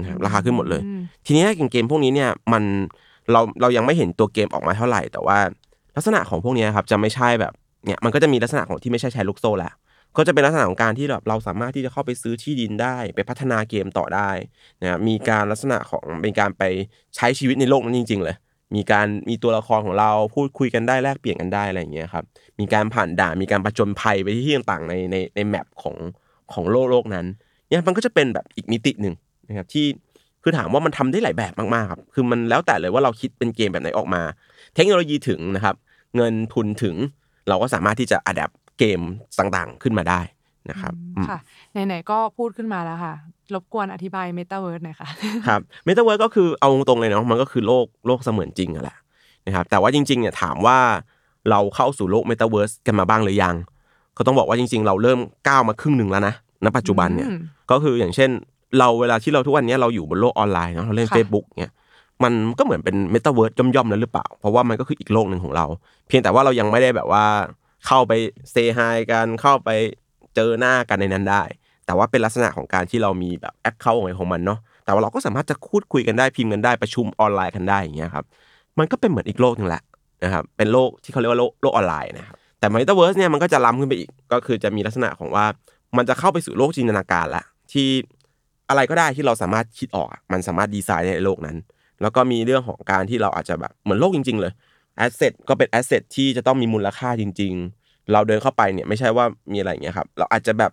[0.00, 2.64] นะครับราคาขึ้นหมดเลยอืมทีนี้เกมเกมพวกนี้เนี่ยมัน
[3.32, 5.38] เราเรายังไม่เห็นตัวเกมออกมาเท่าไหร่ แต่ว่า
[5.96, 7.52] ลักษณะของพวกนี้ครับจะไม่ใช่แบบ
[7.86, 9.72] เนี่ยมันก็จะมีลักษณะของที่ไม่ใช่แชร์ลูกโซ่แหละ
[10.16, 14.30] ก็จะเป็นลักษณะของการที่แบบเราสามารถที่จะเข้าไปซื้อที่ดินได้ ไปพัฒนาเกมต่อได้
[14.82, 16.62] นะครับมีการลักษณะของเป็นการไป
[17.16, 18.36] ใช้ชีวิตในโลกนั้นจริง ๆ เลย
[18.74, 22.24] มีการมีตัวละครของเราพูดคุยกันได้แลกเปลี่ยนกันได้อะไรอย่างเงี้ยครับ
[22.60, 25.96] มีการผ่านด่านมีการประจนภัยไปที่ต่างๆในในใน map ของ
[26.52, 27.26] ของโลกโลกนั้น
[27.68, 29.14] เนี่ยมันก็จะเป็นแบบอีกมิติหนึ่ง
[29.48, 29.86] นะครับที่
[30.42, 34.22] คือถามว่ามันทำได้หลายแบบมากๆครับคือมันแล้วแต่เลยว่าเราคิดเป็นเกมแบบไหนออกมา
[34.74, 35.76] เทคโนโลยีถึงนะครับ
[36.16, 36.94] เงินทุนถึง
[37.48, 39.00] เราก็สามารถที่จะ adapt เกม
[39.38, 40.20] ต่างๆขึ้นมาได้
[40.70, 41.38] นะครับอืมค่ะ
[41.72, 43.14] ไหนๆก็พูดขึ้นมาแล้วค่ะ
[43.54, 45.08] รบกวนอธิบาย Metaverse หน่อยค่ะ
[45.48, 48.96] ครับเมตาเวิร์ก็คือเอาตรงๆเลยเนาะมันก็คือโลกโลกเสมือนจริงอะแหละ
[49.46, 50.78] นะครับแต่ว่าจริงๆเนี่ยถามว่า
[51.50, 53.54] เราเข้าสู่โลกเมตาเวิร์สกันมาบ้างหรือยัง
[54.16, 56.34] ก็ต้องบอกว่าจริง ๆ เราเริ่มก้าวมาครึ่งหนึ่งแล้วนะ
[56.64, 57.38] ณปัจจุบันเนี่ยอืม
[57.70, 58.30] ก็คืออย่างเช่น
[58.78, 61.72] เราเวลาที่เราทุกวันนี้เราอยู่บนโลกออนไลน์เนาะเราเล่นค่ะ Facebook เนี่ย
[62.22, 65.66] มันก็เหมือนเป็นเมตาเวิร์สย่อมๆนั้นหรือเปล่า เพราะว่ามันก็คืออีกโลกหนึ่งของเรา
[66.08, 67.24] เพียงแต่ว่าเรายังไม่ได้แบบว่า
[67.86, 68.12] เข้าไป
[68.52, 69.70] say hi กันเข้าไป
[70.34, 71.42] เจอหน้ากันในนั้นได้
[71.86, 78.24] แต่ว่าเป็นลักษณะของการที่เรามีแบบ account ของของมันเนาะแต่ว่าเราก็สามารถจะพูดคุยกันได้พิมพ์กันได้ประชุมออนไลน์กันได้อย่างเงี้ยครับ
[78.78, 79.82] มันก็เป็นเหมือนอีกโลกหนึงแหละ
[80.24, 85.46] นะครับเป็นโลกที่เขาเรียกว่าโลกโลกออนไลน์นะครับแต่เมตาเวิร์สเนี่ยมันก็จะล้ำขึ้นไปอีกก็คือจะมีลักษณะของว่า
[85.96, 87.88] มันจะเข้าไปสู่โลกจินตนาการละที่
[88.68, 91.56] อะไรก็ได้ที่เราสามารถคิดออก มันสามารถดีไซน์ในโลกนั้น
[92.02, 94.52] แล้วก็มีเรื่องของการที่เราอาจจะแบบเหมือนโลกจริง ๆ เลย
[94.96, 97.52] asset ก็เป็น asset ที่จะต้องมีมูลค่าจริง
[97.82, 100.72] ๆ เราเดินเข้าไปเนี่ยไม่ใช่ว่ามีอะไรอย่างเงี้ยครับ เราอาจจะแบบ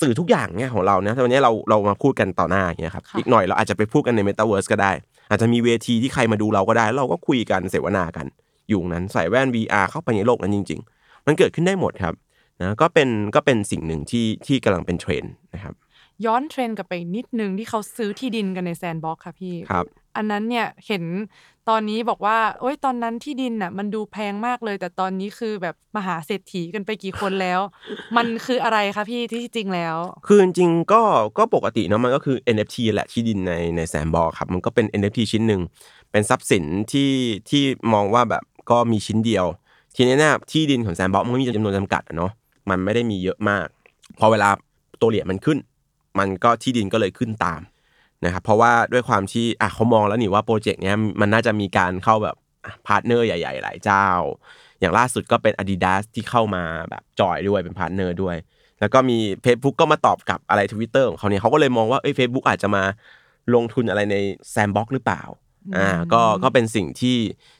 [0.00, 4.92] สื่อทุกอย่างเนี่ยของเราเนี่ยแต่วันนี้เราเรามาพูดกันต่อหน้าอย่างเงี้ยครับค่ะอีกหน่อยเราอาจจะไปพูดกันในเมตาเวิร์สก็ได้
[5.30, 8.26] อาจจะมีเวทีที่ใครมาดูเราก็ได้แล้วเราก็คุยกันเสวนากัน
[8.68, 12.14] อยู่นั้นใส่แว่น VR เข้าไปในโลกนั้นจริง ๆ มันเกิดขึ้นได้หมดครับ
[12.60, 15.74] นะก็เป็นก็เป็นสิ่งหนึ่งที่ที่กำลังเป็นเทรนด์นะครับ
[16.24, 21.04] ย้อนเทรนด์กลับไปนิดนึงที่เขาซื้อที่ดินกันใน Sandbox ค่ะพี่ครับ อันนั้นเนี่ยเห็น
[21.70, 27.60] ตอนนี้บอกว่าโอ้ยตอนนั้นที่ดินน่ะมันดูแพงมากเลย แต่ตอนนี้คือแบบมหาเศรษฐีกันไปกี่คนแล้ว
[28.16, 29.96] มันคืออะไรคะพี่ที่จริงแล้ว
[30.26, 31.02] คือจริงๆก็
[31.38, 35.62] ก็ปกติเนาะมันก็คือ NFT แหละที่ดินในใน Sandbox ครับมันก็เป็น NFT ชิ้นหนึ่ง
[36.10, 37.10] เป็นทรัพย์สินที่
[37.50, 39.46] ที่มองว่าแบบก็มีชิ้นเดียว
[39.96, 42.32] ทีนี้เนี่ยที่ดินของ Sandbox มันมีจำนวนจำกัดเนาะ
[42.70, 43.66] มันไม่ได้มีเยอะมาก
[44.18, 44.48] พอเวลา
[45.00, 45.58] ตัวเหรียญมันขึ้น
[46.18, 47.60] มันก็ที่ดินก็เลยขึ้นตาม
[48.24, 52.36] นะครับเพราะว่าด้วยความที่อะเขามองแล้วนี่ว่าโปรเจกต์เนี้ยมันน่าจะมีการเข้าแบบ
[52.86, 54.06] partner ใหญ่ๆ หลายเจ้า
[54.80, 58.36] อย่างล่าสุดก็เป็น Adidas ที่เข้ามาแบบ join ด้วยเป็น partner ด้วย
[58.80, 62.82] แล้วก็มี Facebook ก็มาตอบกลับอะไร Twitter ของเขาเนี่ยเขาก็เลยมองว่าเอ้ย Facebook อาจจะมา
[63.54, 64.16] ลงทุนอะไรใน
[64.50, 65.22] Sandbox หรือเปล่า
[65.76, 67.18] อ่าก็ก็เป็นสิ่งที่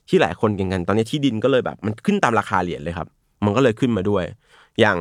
[0.08, 3.08] ที่หลายคนเก็งกัน ตอนนี้ที่ดินก็เลยแบบมันขึ้นตามราคาเหรียญเลยครับ
[3.44, 4.24] มันก็เลยขึ้นมาด้วย
[4.80, 4.98] อย่าง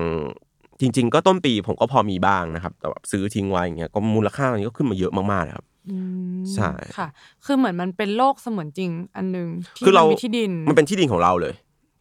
[0.82, 5.98] จริง ๆ ก็ต้นปีผมก็พอมีบ้างนะครับ แต่แบบซื้อทิ้งไว้อย่างเงี้ยก็มูลค่าตอนนี้ก็ขึ้นมาเยอะมากๆเลยครับอื
[6.40, 7.08] มใช่ค่ะ
[7.46, 11.54] คือเหมือนมันเป็นโลกเสมือนจริงอันหนึ่งที่คือเรามันมีที่ดินมันเป็นที่ดินของเราเลย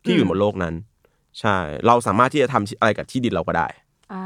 [0.04, 0.74] ที่อยู่บนโลกนั้น
[1.40, 3.68] ใช่ เราสามารถที่จะทำอะไรกับที่ดินเราก็ได้
[4.12, 4.22] อ่า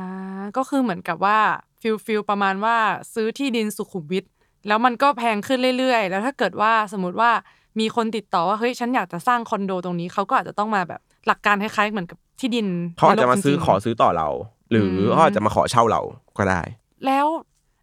[0.56, 1.38] ก็คือเหมือนกับว่า
[1.80, 2.76] feel feel ประมาณว่า
[3.14, 4.24] ซื้อที่ดินสุขุมวิท
[4.68, 7.30] แล้วมันก็แพงขึ้นเรื่อยๆ แล้วถ้าเกิดว่าสมมติว่า
[7.80, 12.66] มีคนติดต่อว่าเฮ้ยฉันอยากจะสร้างคอนโดตรงนี้เขาก็อาจจะต้องมาแบบหลักการคล้ายๆเหมือนกับ ที่ดิน
[12.97, 14.29] เขาอาจจะมาซื้อในโลกขอซื้อต่อเรา
[14.70, 16.01] หรือเขาอาจจะมาขอเช่าเรา
[16.38, 16.61] ก็ได้
[17.07, 17.27] แล้ว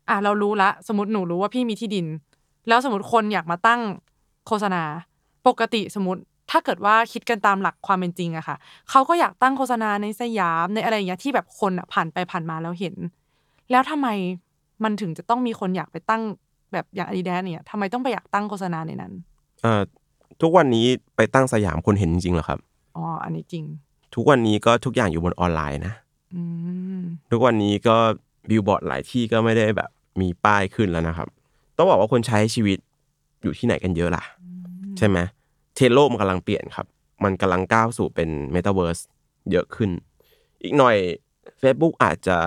[0.09, 2.05] อะเรารู้ละ สมมติหนูรู้ว่าพี่มีที่ดิน
[2.67, 3.81] แล้วสมมติคนอยากมาตั้ง
[4.47, 4.83] โฆษณา
[5.47, 8.55] ปกติสมมติถ้าเกิดว่าคิดกันตามหลักความเป็นจริงอะค่ะ
[8.89, 12.95] เขาก็อยากตั้งโฆษณาในสยามในอะไรอย่างเงี้ยที่แบบคนอะผ่านไปผ่านมาแล้วเห็น
[13.71, 14.07] แล้วทำไม
[14.83, 16.21] มันถึงจะต้องมีคนอยากไปตั้ง
[16.73, 19.13] แบบอย่างอาดิดาเนี่ยทำไมต้องไปอยากตั้งโฆษณาในนั้น
[19.61, 19.81] เอ่อ
[20.41, 20.85] ทุกวันนี้
[21.15, 22.59] ไปตั้งสยามคนเห็นจริงๆเหรอครับ
[22.95, 23.65] อ๋ออันนี้จริง
[24.15, 25.93] ทุกวันนี้ก็ทุกอย่างอยู่บนออนไลน์นะ
[26.35, 26.41] อื
[26.99, 27.95] มทุกวันนี้ก็
[28.49, 29.89] บิลบอร์ดหลายที่ก็ไม่ได้แบบ
[30.21, 31.27] มีป้ายขึ้นแล้วนะครับ
[31.77, 32.77] ต้องบอกว่าคนใช้ชีวิต
[33.41, 34.23] อยู่ที่ไหนกันเยอะล่ะ
[34.97, 35.17] ใช่ไหม
[35.75, 36.87] เทรนด์โลกมันกำลังเปลี่ยนครับ
[37.23, 38.99] มันกำลังก้าวสู่เป็นเมตาเวิร์ส
[39.51, 39.89] เยอะขึ้น
[40.63, 40.95] อีกหน่อย
[41.61, 42.37] Facebook อาจจะ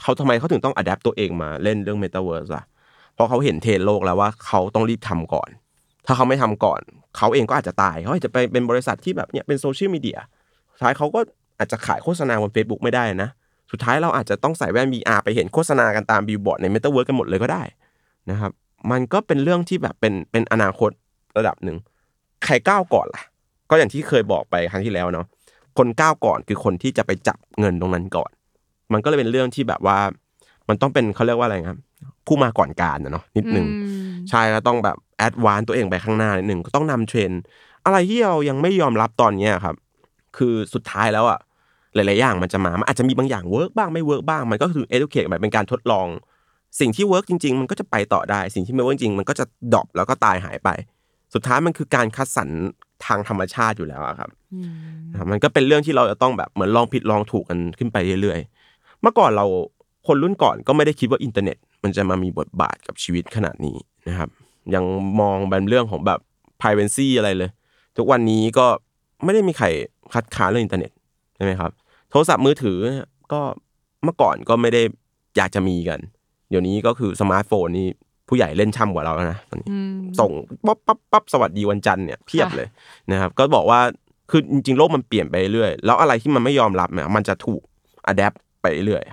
[0.00, 2.64] เขาทำไมเขาถึงต้อง adapt ตัวเองมาเล่นเรื่องเมตาเวิร์สล่ะ
[3.14, 5.50] เพราะเขาเห็นเทรนด์โลกแล้วว่าเขาต้องรีบทำก่อน
[6.06, 6.80] ถ้าเขาไม่ทำก่อน
[7.16, 10.35] เขาเองก็อาจจะตาย เขาอาจจะไปเป็นบริษัทที่แบบเนี้ยเป็นโซเชียลมีเดียสุด
[10.82, 11.20] ท้ายเขาก็
[11.58, 13.30] อาจจะขายโฆษณาบน Facebook ไม่ได้นะ
[13.72, 17.62] สุดท้ายเราอาจจะต้องใส่แว่น VR ไปเห็นโฆษณากันตามบิลบอร์ดในเมตาเวิร์สกันหมดเลยก็ได้
[18.30, 18.52] นะครับ
[18.90, 20.90] มันก็เป็นเรื่องที่แบบเป็นเป็นอนาคต
[21.38, 21.76] ระดับหนึ่ง
[22.44, 23.22] ใครก้าวก่อนล่ะ
[23.70, 25.26] ก็อย่างที่เคยบอกไปครั้งที่แล้วเนาะ
[25.78, 28.30] คนก้าวก่อนคือคนที่จะไปจับเงินตรงนั้นก่อน
[28.92, 29.98] มันก็เลยเป็นเรื่องที่แบบว่า
[30.68, 31.80] มันต้องเป็นเขาเรียกว่าอะไรครับ
[32.26, 37.40] ผู้มาก่อนการนะเนาะนิดนึงอืมใช่แล้วต้องแบบ advance ตัวเองไปข้างหน้านิดนึงก็ต้องนำเทรนด์
[37.84, 39.74] อะไรที่เรายังไม่ยอมรับตอนเนี้ยครับ
[40.36, 41.38] คือสุดท้ายแล้วอะ
[41.94, 46.06] หลาย ๆ อย่างมันจะมา มันอาจจะมีบางอย่าง work บ้างไม่ work บ้าง มันก็คือ educate แบบเป็นการทดลอง
[46.80, 50.68] สิ่งที่ work จริง ๆ มันก็จะไปต่อได้ สิ่งที่ไม่ work จริง มันก็จะ drop แล้วก็ตายหายไป
[51.34, 52.48] สุดท้ายมันคือการคัดสรร
[53.06, 54.70] ทางธรรมชาติอยู่แล้วอะครับอืม
[55.10, 59.46] นะครับ มันก็เป็นเรื่องที่เราจะต้องแบบเหมือนลองผิดลองถูกกันขึ้นไปเรื่อย ๆ เมื่อก่อนเรา
[60.06, 63.76] คนรุ่นก่อนก็ไม่ได้คิดว่าอินเทอร์เน็ต มันจะมามีบทบาทกับชีวิตขนาดนี้
[64.08, 64.28] นะครับ
[64.74, 64.84] ยัง
[65.20, 66.20] มองเป็นเรื่องของแบบ
[66.60, 67.50] privacy อะไรเลย
[67.96, 68.66] ทุกวันนี้ก็
[69.24, 69.66] ไม่ได้มีใคร
[70.14, 70.90] คัดค้านเรื่องอินเทอร์เน็ต
[71.36, 71.70] ใช่ไหมครับ
[72.10, 73.40] โทรศัพท์มือถือเนี่ยก็
[74.04, 74.82] เมื่อก่อนก็ไม่ได้
[75.36, 76.00] อยากจะมีกัน
[76.50, 77.86] เดี๋ยวนี้ก็คือสมาร์ทโฟนนี่
[78.28, 80.30] ผู้ใหญ่เล่นฉ่ำกว่าเราแล้วนะตอนนี้อืมส่ง
[80.66, 82.68] ปั๊บปั๊บปั๊บสวัสดีวันจันทร์เนี่ยเพียบค่ะเลย
[83.12, 83.80] นะครับ ก็บอกว่า
[84.30, 87.62] คือจริงๆโลกมันเปลี่ยนไปเรื่อยแล้วอะไรที่มันไม่ยอมรับเนี่ยมันจะถูก
[88.06, 89.04] อัดแอปไปเรื่อย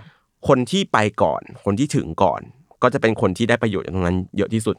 [0.48, 2.42] คนที่ไปก่อน คนที่ถึงก่อน
[2.84, 4.76] ก็จะเป็นคนที่ได้ประโยชน์จากตรงนั้นเยอะที่สุด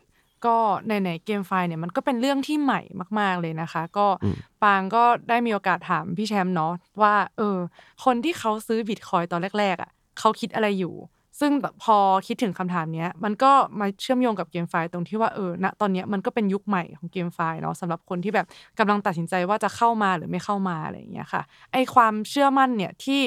[0.46, 0.56] ก็
[0.88, 2.80] ในไหนๆเกมไฟล์เนี่ยมันก็เป็นเรื่องที่ใหม่
[3.20, 7.58] มาก ๆเลยนะคะ ก็อืมปางก็ได้มีโอกาสถามพี่แชมป์เนาะว่าเออ
[8.04, 10.94] คนที่เขาซื้อบิตคอยตอนแรก ๆอะเขาคิดอะไรอยู่
[11.40, 18.46] ซึ่งแบบพอคิดถึงคำถามเนี้ยมันก็มาเชื่อมโยงกับเกมไฟล์ตรงที่ว่าเออณตอนเนี้ยมันก็เป็นยุคใหม่ของเกมไฟล์เนาะสำหรับคนที่แบบ
[18.78, 23.20] กำลังตัดสินใจว่าจะเข้ามาหรือไม่เข้ามาอะไรอย่างเงี้ยค่ะไอความเชื่อมั่นเนี่ยที่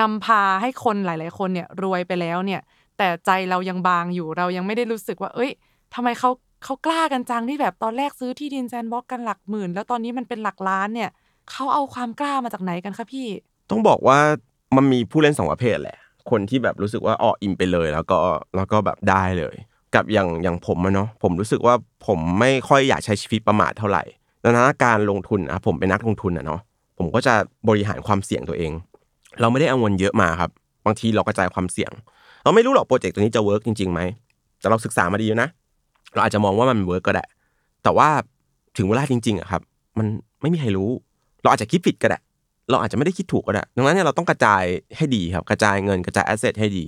[0.00, 2.60] นำพาให้คนหลาย ๆ คนเนี่ยรวยไปแล้วเนี่ย
[2.98, 5.50] แต่ใจเรายังบางอยู่เรายังไม่ได้รู้สึกว่า เอ้ย
[5.94, 6.30] ทำไมเขา
[6.64, 11.10] เขากล้ากันจังที่แบบตอนแรกซื้อที่ดินแซนด์บ็อกกันหลักหมื่น แล้วตอนนี้มันเป็นหลักล้านเนี่ย
[11.50, 13.26] เขาเอาความกล้ามาจากไหนกันคะพี่
[13.70, 14.18] ต้องบอกว่า
[14.76, 15.98] มันมีผู้เล่นสองประเภทแหละ
[16.30, 18.18] คนที่แบบรู้สึกว่าอ๋ออินไปเลย แล้วก็
[18.56, 19.56] แล้วก็แบบได้เลย
[19.94, 21.74] กับอย่างอย่างผมอะเนาะผมรู้สึกว่า
[22.06, 24.02] ผมไม่ค่อยอยากใช้ชีวิตประมาทเท่าไหร่
[24.44, 26.60] ดังนั้นการลงทุนอะผมเป็นนักลงทุนอะเนาะ
[26.98, 27.34] ผมก็จะ
[27.68, 28.72] บริหารความเสี่ยงตัวเอง
[29.40, 30.50] เราไม่ได้เอาเงินเยอะมาครับ
[30.84, 31.92] บางทีเรากระจายความเสี่ยง
[32.44, 34.00] เราไม่รู้หรอกโปรเจกต์ตัวนี้จะ work จริงๆไหม
[34.60, 35.48] แต่เราศึกษามาดีนะ
[36.12, 37.24] เราอาจจะมองว่ามัน work ก็ได้
[37.82, 38.08] แต่ว่า
[38.76, 39.62] ถึงเวลาจริงๆอะครับ
[39.98, 40.06] มัน
[40.40, 40.90] ไม่มีใครรู้
[41.42, 42.18] เราอาจจะคิดผิดก็ได้
[42.70, 44.62] เราอาจจะไม่ได้คิดถูกก็ได้ ดังนั้นเนี่ยเราต้องกระจาย
[44.96, 46.84] ให้ดีครับ กระจายเงินกระจายแอสเซทให้ดี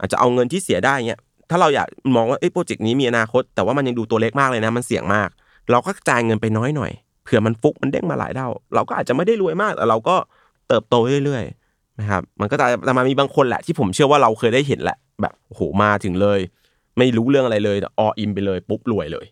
[0.00, 5.28] อาจจะเอาเงินที่เสียได้เนี่ย ถ้าเราอยากมองว่าเอ้โปรเจกต์นี้มีอนาคต แต่ว่ามันยังดูตัวเล็กมากเลยนะ มันเสี่ยงมาก
[5.70, 6.92] เราก็กระจายเงินไปน้อยหน่อย
[7.24, 10.16] เผื่อมันฟุกมันเด้งมาหลายเท่า เราก็อาจจะไม่ได้รวยมาก แต่เราก็
[10.68, 10.94] เติบโต
[11.24, 16.40] เรื่อยๆนะครับ มันก็จะแต่มามีบางคนแหละที่ผมเชื่อว่าเราเคยได้เห็นแหละ แบบโอ้โหมาถึงเลย
[16.98, 19.26] ไม่รู้เรื่องอะไรเลยแต่ออินไปเลย ปุ๊บรวยเลย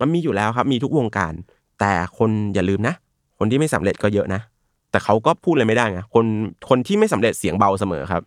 [0.00, 1.32] มันมีอยู่แล้วครับ มีทุกวงการ
[1.80, 2.94] แต่คนอย่าลืมนะ
[3.38, 4.40] คนที่ไม่สำเร็จก็เยอะนะ
[4.90, 6.26] แต่เขาก็พูดอะไรไม่ได้ไงคน
[6.68, 8.22] คนที่ไม่สำเร็จเสียงเบาเสมอครับ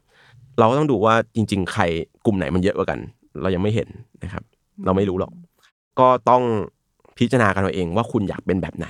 [0.59, 1.83] เราต้องดูว่าจริง ๆ ใคร
[2.25, 2.99] กลุ่มไหนมันเยอะกว่ากัน
[3.41, 3.87] เรายังไม่เห็น
[4.23, 4.43] นะครับ
[4.85, 5.31] เราไม่รู้หรอก
[5.99, 6.43] ก็ต้อง
[7.17, 8.87] พิจารณากันเอาเองว่าคุณอยากเป็นแบบไหน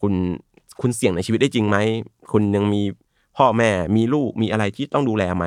[0.00, 0.12] คุณ
[0.80, 1.76] คุณเสี่ยงในชีวิตได้จริงไหม
[2.32, 2.82] คุณยังมี
[3.36, 5.44] พ่อแม่ มีลูก มีอะไรที่ต้องดูแลไหม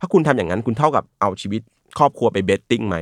[0.00, 1.62] ถ้าคุณทำอย่างนั้นคุณเท่ากับเอาชีวิต
[1.98, 2.96] ครอบครัวไปเบตติ้งไหม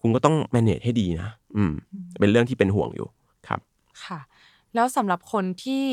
[0.00, 1.72] คุณก็ต้อง manage ให้ดีนะ อืม
[2.20, 3.08] เป็นเรื่องที่เป็นห่วงอยู่
[3.48, 3.60] ครับ
[4.04, 4.20] ค่ะ
[4.74, 5.84] แล้วสำหรับคนที่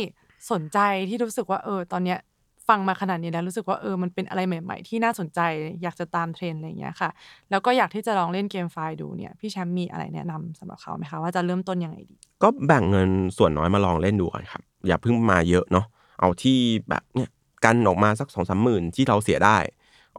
[0.52, 0.80] สนใจ
[1.10, 2.20] ที่รู้สึกว่าเออ ตอนเนี้ย
[2.68, 5.40] ฟังมาขนาดนี้แล้วรู้สึกว่าเออมันเป็นอะไรใหม่ ๆ ที่น่าสนใจ
[5.84, 7.10] อยากจะตามเทรนด์อะไรอย่างเงี้ยค่ะ
[7.50, 15.86] แล้วก็อยากที่จะลองเล่นเกมไฟล์ดูเนี่ยพี่แชมป์มีอะไรแนะนำสำหรับเขาไหมคะว่าจะเริ่มต้นยังไงดีก็แบ่งเงินส่วนน้อยมาลองเล่นดูก่อนครับ อย่าเพิ่งมาเยอะเนาะ
[16.20, 16.58] เอาที่
[16.90, 17.30] แบบเนี่ย
[17.66, 19.58] กันออกมาสักสองสามหมื่นที่เราเสียได้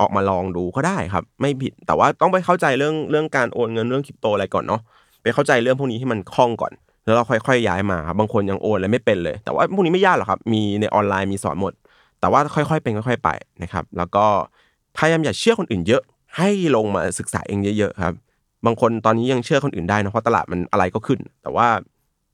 [0.01, 4.81] ออกมาลองดูก็ได้ครับ ไม่ผิดแต่ว่าต้องไปเข้าใจเรื่องเรื่องการโอนเงินเรื่องคริปโตอะไรก่อนเนาะ
[5.23, 6.73] ไปเข้าใจเรื่องพวกนี้ที่มันคล่องก่อน
[7.05, 11.73] แล้วเราค่อยๆย้ายมาครับบางคนยังโอนอะไรไม่เป็นเลย แต่ว่าพวกนี้ไม่ยากหรอกครับ มีในออนไลน์มีสอนหมด
[12.21, 13.31] แต่ว่าค่อยๆเป็นค่อยๆไป
[13.63, 14.27] นะครับ แล้วก็
[14.97, 16.03] พยายามอย่าเชื่อคนอื่นเยอะ
[16.37, 18.15] ให้ลงมาศึกษาเองเยอะๆครับ
[18.67, 21.67] บางคนตอนนี้ยังเชื่อคนอื่นได้นะเพราะตลาดมันอะไรก็ขึ้น แต่ว่า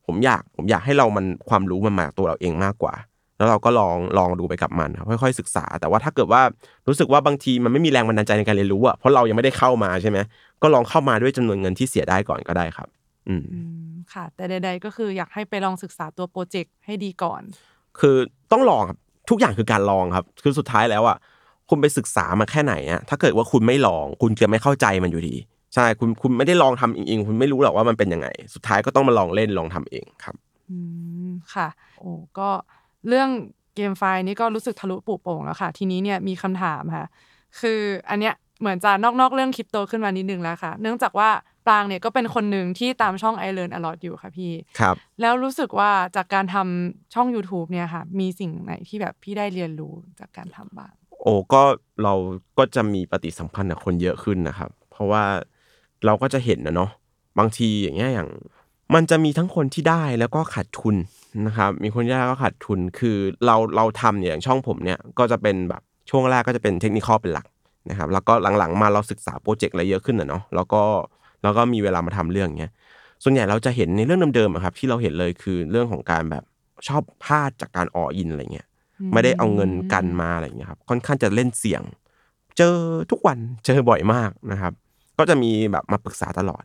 [0.06, 2.94] ผมอยากผมอยากให้เรามันความรู้มันมาตัวเราเองมากกว่า
[3.40, 6.42] แล้วเราก็ลองลองดูไปกับมันครับค่อยๆศึกษา แต่ว่าถ้าเกิดว่า
[6.88, 10.18] รู้สึกว่าบางทีมันไม่มีแรงบันดาลใจในการเรียนรู้อะเพราะเรายังไม่ได้เข้ามาใช่ไหม
[10.62, 12.88] ก็ลองเข้ามาด้วยจำนวนเงินที่เสียได้ก่อนก็ได้ครับ
[13.28, 13.60] อืมอื
[13.90, 17.42] มค่ะ แต่ใด ๆ ก็คืออยากให้ไปลองศึกษาตัวโปรเจกต์ให้ดีก่อน
[18.00, 18.16] คือ
[18.52, 18.98] ต้องลองครับ
[19.30, 21.16] ทุกอย่างคือการลองครับ คือสุดท้ายแล้วอะ
[21.68, 25.36] คุณไปศึกษามาแค่ไหนอะถ้าเกิดว่าคุณไม่ลอง คุณจะไม่เข้าใจมันอยู่ดี
[25.74, 30.36] ใช่คุณคุณไม่ได้ลองทำเองๆคุณไม่รู้หรอกว่ามันเป็นยังไง สุดท้ายก็ต้องมาลองเล่นลองทำเองครับ
[30.70, 30.78] อื
[31.28, 31.68] มค่ะ
[32.00, 32.48] โอ้ก็
[33.08, 33.28] เรื่อง
[33.76, 37.06] เกมไฟล์นี้ก็รู้สึกทะลุปุโป่งแล้วค่ะ ทีนี้เนี่ยมีคำถามค่ะ
[37.60, 37.80] คือ
[38.10, 41.30] อันเนี้ยเหมือนจะนอกๆเรื่องคริปโตขึ้นมานิดนึงแล้วค่ะ เนื่องจากว่า
[41.66, 50.92] ปรางเนี่ยก็เป็นคนหนึ่งที่ตามช่อง I Learn a lot อยู่ค่ะพี่ครับ แล้วรู้สึกว่าจากการทำช่อง YouTube เนี่ยค่ะ มีสิ่งไหนที่แบบพี่ได้เรียนรู้จากการทำบ้าง
[51.22, 51.62] โอ้ก็
[52.02, 52.14] เรา
[52.58, 55.24] ก็จะมีปฏิสัมพันธ์กับคนเยอะขึ้นนะครับ เพราะว่า
[56.04, 56.90] เราก็จะเห็นนะเนาะ
[57.38, 58.28] บางทีอย่างเงี้ยอย่าง
[58.94, 60.96] มันจะมีทั้งคนที่ได้แล้วก็ขาดทุน
[61.46, 63.16] นะครับมีคนที่ได้แล้วก็ขาดทุนคือ
[63.46, 67.46] เราเราทำเนี่ยอย่างช่องผมเนี่ยก็จะเป็นแบบช่วงแรกก็จะเป็นเทคนิคเป็นหลัก
[67.90, 70.82] นะครับแล้วก็หลังๆมาเราศึกษาโปรเจกต์อะไรเยอะขึ้นนะเนาะแล้วก็
[71.42, 72.72] แล้วก็มีเวลามาทำเรื่องเงี้ย
[73.22, 76.44] ส่วนใหญ่เราจะเห็นในเรื่องเดิมๆอะครับที่เราเห็นเลยคือเรื่องของการแบบ
[76.88, 78.66] ชอบพลาดจากการอออินอะไรเงี้ย
[79.12, 81.82] ไม่ได้เอาเงินกันมาอะไรอย่างเงี้ยครับค่อนข้างจะเล่นเสี่ยง
[82.58, 82.76] เจอ
[83.10, 84.72] ทุกวันเจอบ่อยมากนะครับ
[85.18, 86.62] ก็จะมีแบบมาปรึกษาตลอด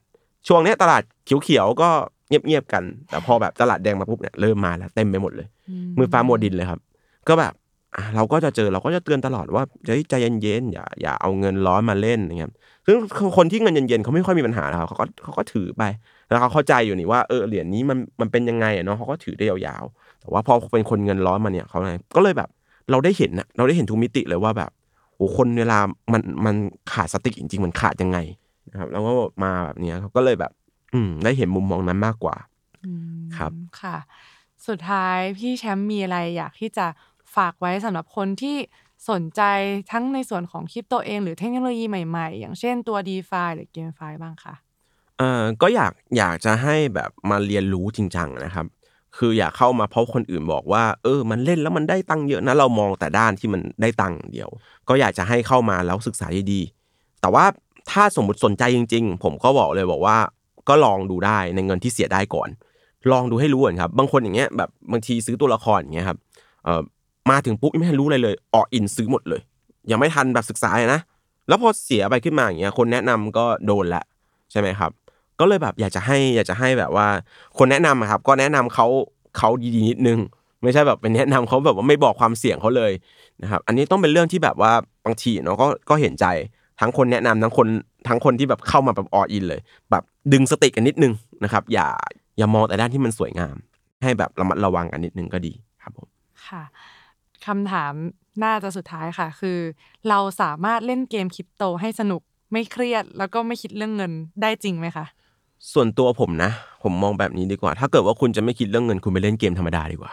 [0.48, 1.90] ช่วงเนี้ยตลาดเขียวๆก็
[2.28, 5.48] เงียบๆกัน แต่พอแบบตลาดแดงมาปุ๊บเนี่ยเริ่มมาแล้วเต็มไปหมดเลย
[5.98, 6.80] มือฟ้ามัวดินเลยครับ
[7.28, 7.54] ก็แบบ
[7.96, 12.54] อะเราก็จะเจอเราก็จะเตือนตลอดว่าเฮ้ยใจเย็นๆอย่าอย่าเอาเงินร้อนมาเล่นนะครับ
[12.86, 12.96] ซึ่ง
[13.38, 15.84] คนที่เงินเย็นๆเขาไม่ค่อยมีปัญหาแล้วเขาก็เขาก็ถือไป
[16.30, 22.50] แล้วเขาเข้าใจอยู่นี่ว่าเออเหรียญนี้มันมันเป็นยังไงอะเนาะเขาก็ถือได้ยาวๆแต่ว่าพอเป็นคนเงินร้อนมาเนี่ยเขาไงก็เลยแบบ
[22.92, 24.72] เราได้เห็นนะเราได้เห็นทุกมิติเลยว่าแบบ
[25.16, 25.80] โอ้คนเวลา
[26.14, 26.56] มันมัน
[26.94, 28.18] ขาดสติจริง ๆ มันขาดยังไง
[28.72, 29.12] นะครับแล้วก็
[29.44, 30.52] มาแบบเนี้ยเขาก็เลยแบบ
[30.96, 32.36] อืมได้เห็นมุมมองนั้นมากกว่า
[32.86, 32.92] อื
[33.24, 33.98] มครับค่ะ
[34.68, 36.86] สุดท้ายพี่แชมป์มีอะไรอยากที่จะ
[37.36, 38.58] ฝากไว้สำหรับคนที่
[39.10, 39.42] สนใจ
[39.92, 44.56] ทั้งในส่วนของคริปโตเอง หรือเทคโนโลยีใหม่ๆ อย่างเช่นตัว d e f i หรือ GameFi บ้างค่ะ
[45.18, 48.66] เอ่อก็อยากอยากจะให้แบบมาเรียนรู้จริงจังนะครับ
[49.18, 54.50] คืออยากเข้ามาเพราะคนอื่นบอกว่า เออ มันเล่นแล้วมันได้ตังค์เยอะนะเรามองแต่ด้านที่มันได้ตังค์อย่างเดียว
[54.90, 57.46] ก็อยากจะให้เข้ามาแล้วศึกษาดีๆแต่ว่า
[57.92, 60.18] ถ้าสมมติสนใจจริง ๆ ผมก็บอกเลยบอกว่า
[60.70, 62.50] ก็ลองดูได้ในเงินที่เสียได้ก่อน
[63.12, 66.18] ลองดูให้รู้ก่อนครับ บางคนอย่างเงี้ยแบบบางทีซื้อตัวละครอย่างเงี้ยครับ
[66.64, 66.82] เอ่อ
[67.32, 69.42] มาถึงปุ๊บยังไม่ทันรู้อะไรเลย ออกอินซื้อหมดเลย
[69.92, 71.00] ยังไม่ทันแบบศึกษาเลยนะ
[71.48, 74.04] แล้วพอเสียไปขึ้นมาอย่างเงี้ย คนแนะนำก็โดนละ
[74.52, 74.92] ใช่ไหมครับ
[75.40, 77.08] ก็เลยแบบอยากจะให้อยากจะให้แบบว่า
[77.58, 78.88] คนแนะนำครับ ก็แนะนำเขา
[79.38, 80.20] เขาดีๆนิดนึง
[80.64, 82.92] ไม่ใช่แบบเป็นแนะนำเขาแบบว่าไม่บอกความเสี่ยงเขาเลย
[83.42, 84.72] นะครับ อันนี้ต้องเป็นเรื่องที่แบบว่า
[85.06, 86.26] บางทีเนาะก็ก็เห็นใจ
[86.80, 87.68] ทั้งคนแนะนำทั้งคน
[88.08, 89.62] ทั้งคนที่แบบเข้ามาแบบออินเลย
[89.92, 90.04] แบบ
[90.34, 91.14] ดึงสติกันนิดนึง
[91.44, 91.88] นะครับ อย่า
[92.38, 93.56] อย่ามองแต่ด้านที่มันสวยงาม
[94.04, 96.08] ให้แบบระมัดระวังกันนิดนึงก็ดีครับผม
[96.48, 96.64] ค่ะ
[97.46, 97.94] คำถาม
[98.44, 99.58] น่าจะสุดท้ายค่ะ คือ
[100.10, 102.22] เราสามารถเล่นเกมคริปโตให้สนุก
[102.52, 104.12] ไม่เครียด แล้วก็ไม่คิดเรื่องเงิน
[104.42, 105.06] ได้จริงไหมคะ
[105.74, 106.52] ส่วนตัวผมนะ
[106.84, 110.12] ผมมองแบบนี้ดีกว่า ถ้าเกิดว่าคุณจะไม่คิดเรื่องเงินคุณไปเล่นเกมธรรมดาดีกว่า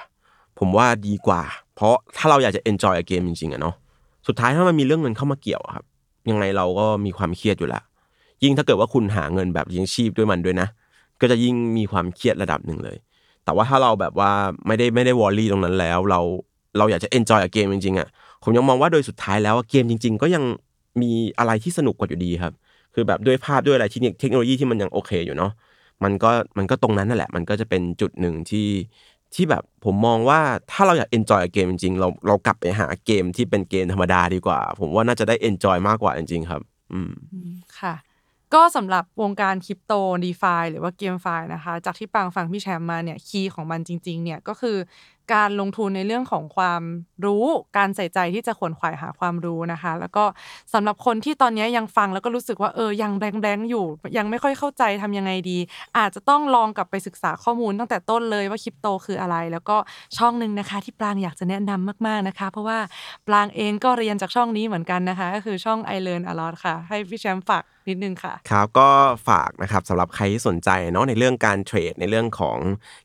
[0.59, 1.43] ผมว่าดีกว่า
[1.75, 3.75] เพราะถ้าเราอยากจะ enjoy กับเกมจริงๆอะเนาะ
[4.27, 5.85] สุดท้ายถ้ามันมีเรื่องเงินเข้ามาเกี่ยวอะครับ
[6.31, 7.81] ยังไงเราก็มีความเครียดอยู่ละ
[8.43, 10.69] ยิ่งถ้าเกิดว่าคุณหาเงินแบบเลี้ยงชีพด้วยมันด้วยนะ
[11.21, 12.97] ก็จะยิ่งมีความเครียดระดับหนึ่งเลย
[13.45, 14.31] แต่ว่าถ้าเราแบบว่า
[14.67, 16.21] ไม่ได้ไม่ได้วอรี่ตรงนั้นแล้ว เรา
[16.79, 18.09] เราอยากจะ enjoy กับเกมจริงๆอะ
[18.43, 20.45] ผมยังมองว่าโดยสุดท้ายแล้วอะเกมจริง ๆ ก็ยัง
[21.03, 22.53] มีอะไรที่สนุกกว่าอยู่ดีครับ
[22.95, 25.53] คือแบบด้วยภาพด้วยอะไรที่เทคโนโลยีที่มันยังโอเคอยู่เนาะ
[26.05, 28.67] มันก็มันก็ตรงนั้นนั่นแหละ มันก็จะเป็นจุดหนึ่งที่
[29.35, 36.63] ที่แบบผมมองว่าถ้าเราอยาก enjoy กับเกมจริงๆเราเรากลับไปหาเกมที่เป็นเกมธรรมดาดีกว่า ผมว่าน่าจะได้ enjoy มากกว่าจริงๆครับ
[36.93, 37.13] อืม
[37.81, 37.95] ค่ะ
[38.55, 39.93] ก็สำหรับวงการคริปโต
[40.25, 44.77] DeFi หรือว่า GameFi นะคะ จากที่ปังฟังพี่แชมป์มาเนี่ย key ของมันจริง ๆ เนี่ยก็คือ
[45.35, 46.83] การลงทุนในเรื่องของความ
[47.25, 47.45] รู้
[47.77, 50.25] การใส่ใจที่จะขวนขวายหาความรู้นะคะ แล้วก็
[50.73, 53.85] สำหรับคนที่ตอนนี้ยังฟังแล้วก็รู้สึกว่าเออยังแบงๆอยู่
[54.17, 55.59] ยังไม่ค่อยเข้าใจทำยังไงดี
[55.99, 59.77] อาจจะต้องลองกลับไปศึกษาข้อมูลตั้งแต่ต้นเลยว่าคริปโตคืออะไร แล้วก็
[60.19, 62.79] ช่องหนึ่งนะคะ ที่ปรางอยากจะแนะนำมากๆนะคะ เพราะว่า
[63.29, 68.89] ปรางเองก็เรียนจากช่องนี้เหมือนกันนะคะ ก็คือช่อง I Learn a lot ค่ะ ให้พี่แชมป์ฝากนิดนึงค่ะ ครับก็
[69.29, 72.59] ฝากนะครับสำหรับใครที่สนใจเนาะในเรื่องการเทรดในเรื่องของ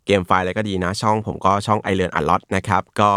[0.06, 3.12] เกมไฟล์อะไรก็ดีนะ ช่องผมก็ช่อง i l e a r n a lot นะครับก็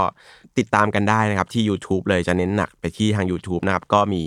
[0.58, 4.22] ติดตามกันได้นะครับที่ YouTube เลยจะเน้นหนักไปที่ทาง YouTube นะครับก็มี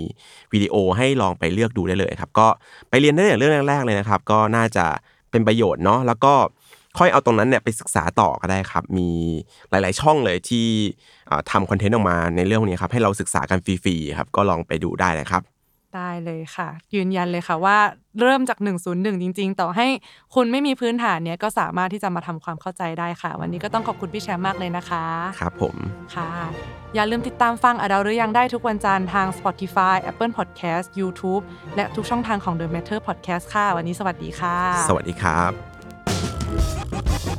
[0.52, 2.46] วิดีโอให้ลองไปเลือกดูได้เลยครับก็
[2.90, 4.86] ไปเรียนได้อย่างเรื่องแรกๆเลยนะครับก็น่าจะ
[5.30, 6.34] เป็นประโยชน์เนาะแล้วก็
[6.98, 9.10] ค่อยเอาตรงนั้นเนี่ยไปศึกษาต่อก็ได้ครับ มี
[9.70, 10.66] หลาย ๆ ช่องเลยที่
[11.50, 15.42] ทำคอนเทนต์ออกมาในเรื่องนี้ครับให้เราศึกษากันฟรีๆครับก็ลองไปดูได้นะครับ
[15.96, 17.78] ได้เลยค่ะ ยืนยันเลยค่ะว่า
[18.20, 19.86] เริ่มจาก 101 จริง ๆ ต่อให้
[20.34, 25.04] คุณไม่มีพื้นฐานเนี้ยก็สามารถที่จะมาทำความเข้าใจได้ค่ะ วันนี้ก็ต้องขอบคุณพี่แชมป์มากเลยนะคะ
[25.40, 25.76] ครับผม
[26.14, 26.30] ค่ะ
[26.94, 31.42] อย่าลืมติดตามฟังอดาหรือยังได้ทุกวันจันทร์ทาง Spotify Apple Podcast YouTube
[31.76, 34.56] และทุกช่องทางของ The Matter Podcast ค่ะ วันนี้สวัสดีค่ะ
[34.88, 37.33] สวัสดีครับ